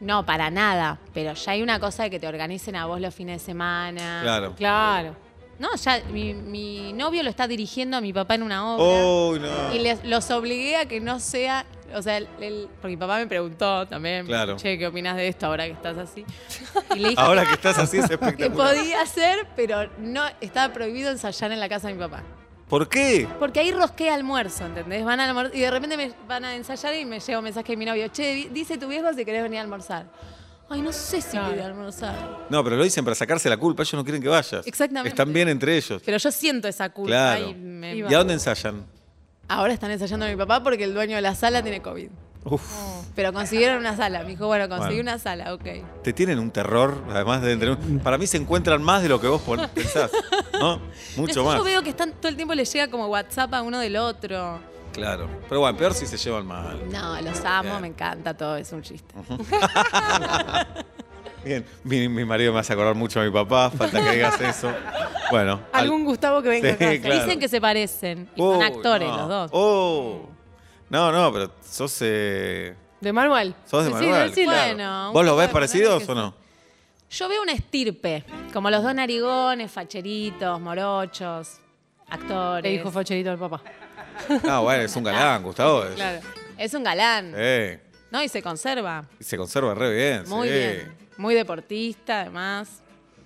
No, 0.01 0.25
para 0.25 0.51
nada. 0.51 0.99
Pero 1.13 1.35
ya 1.35 1.53
hay 1.53 1.63
una 1.63 1.79
cosa 1.79 2.05
de 2.05 2.11
que 2.11 2.19
te 2.19 2.27
organicen 2.27 2.75
a 2.77 2.87
vos 2.87 3.01
los 3.01 3.15
fines 3.15 3.43
de 3.43 3.45
semana. 3.47 4.21
Claro. 4.23 4.55
Claro. 4.57 5.15
No, 5.61 5.69
ya 5.77 6.03
mi, 6.13 6.35
mi 6.35 6.93
novio 6.95 7.23
lo 7.23 7.29
está 7.31 7.47
dirigiendo 7.47 7.97
a 7.97 8.01
mi 8.01 8.13
papá 8.13 8.35
en 8.35 8.43
una 8.43 8.75
obra. 8.75 8.83
Oh, 8.85 9.37
no. 9.39 9.75
Y 9.75 9.79
les, 9.79 10.03
los 10.05 10.29
obligué 10.31 10.77
a 10.77 10.87
que 10.87 11.01
no 11.01 11.21
sea. 11.21 11.65
O 11.95 12.01
sea, 12.03 12.19
porque 12.21 12.67
mi 12.89 12.97
papá 12.97 13.19
me 13.19 13.27
preguntó 13.27 13.87
también. 13.87 14.25
Claro. 14.27 14.57
Che, 14.57 14.79
¿qué 14.79 14.87
opinas 14.87 15.17
de 15.17 15.29
esto 15.29 15.47
ahora 15.47 15.67
que 15.67 15.73
estás 15.73 15.99
así? 15.99 16.25
Y 16.97 16.99
le 17.01 17.09
dije 17.11 17.21
Ahora 17.21 17.45
que 17.45 17.53
estás 17.55 17.79
así 17.79 17.99
es 17.99 18.07
que 18.09 18.15
espectacular. 18.15 18.75
podía 18.75 19.03
hacer, 19.03 19.47
pero 19.55 19.89
no 19.99 20.23
estaba 20.41 20.73
prohibido 20.73 21.11
ensayar 21.11 21.53
en 21.53 21.61
la 21.61 21.69
casa 21.69 21.89
de 21.89 21.95
mi 21.95 22.01
papá. 22.01 22.23
¿Por 22.69 22.89
qué? 22.89 23.29
Porque 23.41 23.59
ahí 23.61 23.73
rosqué 23.73 24.09
almuerzo, 24.11 24.65
¿entendés? 24.65 25.05
Van 25.05 25.19
a 25.21 25.51
y 25.53 25.61
de 25.61 25.71
repente 25.71 25.97
me 25.97 26.13
van 26.29 26.45
a 26.45 26.55
ensayar 26.55 26.95
y 26.95 27.05
me 27.05 27.19
llega 27.21 27.39
un 27.39 27.45
mensaje 27.45 27.73
de 27.73 27.77
mi 27.77 27.85
novio. 27.85 28.07
Che, 28.09 28.33
di- 28.35 28.49
dice 28.51 28.79
tu 28.79 28.87
viejo 28.89 29.13
si 29.13 29.25
querés 29.25 29.43
venir 29.43 29.59
a 29.59 29.63
almorzar. 29.63 30.07
Ay, 30.73 30.83
no 30.83 30.93
sé 30.93 31.21
si 31.21 31.31
Claro. 31.33 31.49
quiero 31.49 31.65
almorzar. 31.67 32.47
No, 32.49 32.63
pero 32.63 32.77
lo 32.77 32.85
dicen 32.85 33.05
para 33.05 33.15
sacarse 33.17 33.49
la 33.49 33.57
culpa. 33.57 33.83
Ellos 33.83 33.95
no 33.95 34.05
quieren 34.05 34.23
que 34.23 34.29
vayas. 34.29 34.65
Exactamente. 34.67 35.09
Están 35.09 35.33
bien 35.33 35.49
entre 35.49 35.77
ellos. 35.77 36.01
Pero 36.05 36.17
yo 36.17 36.31
siento 36.31 36.69
esa 36.69 36.89
culpa. 36.91 37.09
Claro. 37.11 37.49
Y 37.49 37.55
me- 37.55 37.97
¿Y 37.97 38.03
a 38.15 38.19
dónde 38.19 38.35
ensayan? 38.35 38.85
Ahora 39.49 39.73
están 39.73 39.91
ensayando 39.91 40.27
a 40.27 40.29
mi 40.29 40.37
papá 40.37 40.63
porque 40.63 40.85
el 40.85 40.95
dueño 40.95 41.17
de 41.17 41.23
la 41.23 41.35
sala 41.35 41.61
tiene 41.63 41.83
COVID. 41.83 42.09
Uf. 42.45 42.63
Pero 43.17 43.33
consiguieron 43.33 43.79
una 43.79 43.97
sala. 43.97 44.23
Me 44.23 44.29
dijo, 44.31 44.47
bueno, 44.47 44.69
conseguí 44.69 44.95
Bueno. 44.95 45.11
una 45.11 45.19
sala, 45.19 45.53
ok. 45.53 46.03
Te 46.05 46.13
tienen 46.13 46.39
un 46.39 46.51
terror, 46.53 47.03
además 47.11 47.43
de 47.43 47.53
entre... 47.53 47.77
Para 48.03 48.17
mí 48.17 48.27
se 48.29 48.37
encuentran 48.39 48.81
más 48.83 49.03
de 49.03 49.09
lo 49.11 49.21
que 49.21 49.27
vos 49.27 49.43
pon- 49.43 49.69
pensás, 49.75 50.11
¿no? 50.59 50.77
Mucho 51.17 51.27
Después 51.27 51.47
más. 51.47 51.57
Yo 51.59 51.65
veo 51.65 51.83
que 51.83 51.91
están, 51.91 52.13
todo 52.13 52.29
el 52.29 52.37
tiempo 52.37 52.55
les 52.55 52.73
llega 52.73 52.89
como 52.89 53.09
WhatsApp 53.09 53.53
a 53.55 53.63
uno 53.63 53.79
del 53.81 53.97
otro. 53.97 54.61
Claro. 54.93 55.29
Pero 55.49 55.61
bueno, 55.61 55.79
peor 55.79 55.95
si 55.95 56.07
se 56.07 56.17
llevan 56.17 56.47
mal. 56.47 56.81
No, 56.91 57.21
los 57.21 57.45
amo, 57.45 57.71
Bien. 57.71 57.81
me 57.83 57.89
encanta 57.89 58.37
todo, 58.37 58.57
es 58.57 58.73
un 58.73 58.83
chiste. 58.83 59.15
Bien, 61.45 61.65
mi, 61.85 62.07
mi 62.09 62.25
marido 62.27 62.53
me 62.53 62.59
hace 62.61 62.73
acordar 62.75 62.95
mucho 62.95 63.21
a 63.21 63.25
mi 63.25 63.31
papá, 63.31 63.71
falta 63.71 64.03
que 64.03 64.11
digas 64.17 64.39
eso. 64.41 64.71
Bueno. 65.31 65.61
al- 65.73 65.85
Algún 65.85 66.05
Gustavo 66.05 66.43
que 66.43 66.49
venga 66.51 66.69
Sí, 66.69 66.75
a 66.75 66.79
casa. 66.79 67.01
claro. 67.03 67.25
Dicen 67.25 67.41
que 67.41 67.49
se 67.49 67.61
parecen 67.61 68.29
y 68.35 68.39
son 68.41 68.57
Uy, 68.59 68.65
actores 68.65 69.09
no. 69.09 69.17
los 69.17 69.29
dos. 69.29 69.51
Oh. 69.55 70.29
No, 70.91 71.13
no, 71.13 71.33
pero 71.33 71.51
sos... 71.63 71.97
eh, 72.03 72.75
De 73.01 73.13
Manuel. 73.13 73.55
Sos 73.65 73.85
de 73.85 73.91
Sí, 73.93 73.97
sí, 73.99 74.05
Manuel. 74.07 74.29
decilo. 74.29 74.53
claro. 74.53 74.75
Bueno, 74.77 75.13
¿Vos 75.13 75.25
los 75.25 75.39
ves 75.39 75.49
parecidos 75.49 76.09
o 76.09 76.15
no? 76.15 76.35
Yo 77.11 77.29
veo 77.29 77.43
una 77.43 77.53
estirpe, 77.53 78.25
como 78.53 78.71
los 78.71 78.83
dos 78.83 78.95
narigones, 78.95 79.71
facheritos, 79.73 80.61
morochos, 80.61 81.59
actores. 82.09 82.65
Le 82.71 82.77
dijo 82.79 82.91
facherito 82.91 83.31
al 83.31 83.39
papá. 83.39 83.63
Ah, 84.49 84.61
bueno, 84.61 84.83
es 84.85 84.95
un 84.97 85.05
galán, 85.05 85.43
Gustavo. 85.43 85.85
es- 85.85 85.95
Claro. 85.95 86.21
Es 86.59 86.75
un 86.75 86.83
galán. 86.85 87.33
Eh, 87.37 87.81
No, 88.11 88.23
y 88.23 88.29
se 88.29 88.43
conserva. 88.43 89.05
y 89.19 89.25
se 89.25 89.37
conserva 89.37 89.75
re 89.75 89.95
bien. 89.95 90.25
Muy 90.29 90.49
sí. 90.49 90.55
bien. 90.55 90.95
Muy 91.17 91.35
deportista, 91.35 92.21
además. 92.23 92.69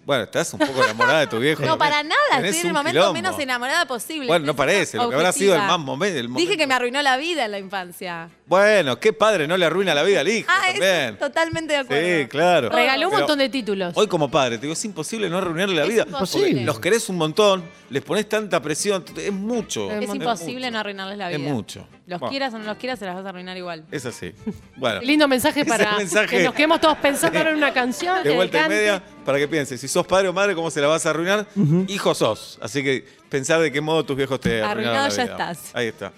Bueno, 0.05 0.25
estás 0.25 0.53
un 0.53 0.59
poco 0.61 0.85
enamorada 0.85 1.21
de 1.21 1.27
tu 1.29 1.39
viejo. 1.39 1.63
No, 1.63 1.79
también. 1.79 1.79
para 1.91 2.03
nada, 2.03 2.21
Tenés 2.37 2.57
estoy 2.57 2.61
en 2.61 2.67
el 2.67 2.73
un 2.73 2.77
momento 2.77 3.01
quilombo. 3.01 3.15
menos 3.15 3.39
enamorada 3.39 3.87
posible. 3.87 4.27
Bueno, 4.27 4.45
no 4.45 4.51
Estoy 4.53 4.67
parece, 4.67 4.97
lo 4.99 5.09
que 5.09 5.15
habrá 5.15 5.33
sido 5.33 5.55
el 5.55 5.63
más 5.63 5.79
momento. 5.79 6.19
el 6.19 6.27
Dije 6.27 6.33
momento. 6.33 6.57
que 6.59 6.67
me 6.67 6.75
arruinó 6.75 7.01
la 7.03 7.17
vida 7.17 7.45
en 7.47 7.51
la 7.53 7.59
infancia. 7.59 8.29
Bueno, 8.47 9.01
qué 9.01 9.15
padre 9.15 9.49
no 9.49 9.57
le 9.57 9.65
arruina 9.65 9.95
la 9.95 10.03
vida 10.03 10.21
al 10.21 10.29
hijo 10.29 10.47
Ah, 10.53 10.67
también. 10.67 11.15
eso, 11.15 11.17
totalmente 11.17 11.73
de 11.73 11.79
acuerdo. 11.79 12.19
Sí, 12.21 12.27
claro. 12.27 12.69
Regaló 12.69 13.07
un 13.07 13.11
Pero 13.13 13.21
montón 13.21 13.39
de 13.39 13.49
títulos. 13.49 13.95
Hoy 13.97 14.07
como 14.07 14.31
padre, 14.31 14.59
te 14.59 14.63
digo, 14.63 14.75
es 14.75 14.85
imposible 14.85 15.31
no 15.31 15.39
arruinarle 15.39 15.75
la 15.77 15.85
Es 15.85 15.89
vida. 15.89 16.05
imposible. 16.07 16.49
porque 16.51 16.65
Los 16.67 16.79
querés 16.79 17.09
un 17.09 17.17
montón, 17.17 17.65
les 17.89 18.03
pones 18.03 18.29
tanta 18.29 18.61
presión, 18.61 19.03
es 19.17 19.33
mucho. 19.33 19.91
Es 19.91 20.05
Es 20.09 20.15
imposible 20.15 20.67
mucho. 20.67 20.71
no 20.73 20.79
arruinarles 20.79 21.17
la 21.17 21.31
Es 21.33 21.39
vida. 21.39 21.51
mucho. 21.53 21.89
Los 22.07 22.21
Bueno, 22.21 22.31
quieras 22.33 22.53
o 22.53 22.59
no 22.59 22.65
los 22.67 22.77
quieras, 22.77 22.99
se 22.99 23.07
las 23.07 23.15
vas 23.15 23.25
a 23.25 23.29
arruinar 23.31 23.57
igual. 23.57 23.85
Es 23.91 24.05
así. 24.05 24.33
Bueno. 24.77 25.01
Lindo 25.01 25.27
mensaje 25.27 25.61
Ese 25.63 25.69
para 25.71 25.97
mensaje- 25.97 26.37
que 26.37 26.43
nos 26.45 26.53
quedemos 26.55 26.83
todos 26.83 26.99
pensando 26.99 27.39
ahora 27.39 27.51
en 27.51 27.57
una 27.57 27.73
canción. 27.73 28.23
De 28.23 28.35
vuelta 28.35 28.59
y 28.59 28.61
cante. 28.61 28.77
media, 28.77 29.03
para 29.25 29.39
que 29.39 29.49
pienses, 29.49 29.81
si 29.81 29.89
sos 29.89 30.07
padre 30.07 30.29
o 30.29 30.35
madre, 30.35 30.55
¿cómo 30.55 30.71
se 30.71 30.83
la 30.83 30.87
vas 30.89 31.07
a 31.07 31.11
arruinar? 31.11 31.47
Hijo 31.89 32.15
sos. 32.15 32.59
Así 32.61 32.83
que 32.85 33.07
pensar 33.31 33.59
de 33.61 33.73
qué 33.73 33.81
modo 33.81 34.05
tus 34.05 34.17
viejos 34.19 34.39
te 34.39 34.63
arruinaron 34.63 34.71
Arruinado 34.95 35.09
la 35.09 35.15
ya 35.15 35.23
vida. 35.25 35.33
estás. 35.53 35.71
Ahí 35.75 35.87
está. 35.87 36.13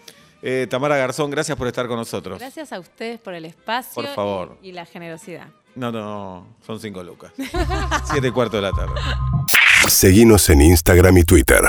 Eh, 0.49 0.69
Tamara 0.71 0.97
Garzón, 0.97 1.29
gracias 1.29 1.59
por 1.59 1.67
estar 1.67 1.89
con 1.89 1.97
nosotros. 1.97 2.39
Gracias 2.39 2.73
a 2.73 2.79
ustedes 2.79 3.19
por 3.19 3.35
el 3.35 3.47
espacio 3.47 4.01
Por 4.01 4.07
favor. 4.15 4.57
Y, 4.63 4.69
y 4.69 4.73
la 4.73 4.87
generosidad. 4.87 5.49
No, 5.75 5.91
no, 5.91 6.47
son 6.65 6.79
cinco 6.79 7.03
lucas. 7.03 7.33
Siete 8.05 8.29
y 8.29 8.31
cuarto 8.31 8.55
de 8.55 8.63
la 8.63 8.71
tarde. 8.71 8.95
Seguinos 9.89 10.49
en 10.49 10.61
Instagram 10.63 11.19
y 11.19 11.25
Twitter. 11.25 11.63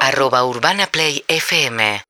arroba 0.00 0.44
urbanaplayfm 0.44 2.06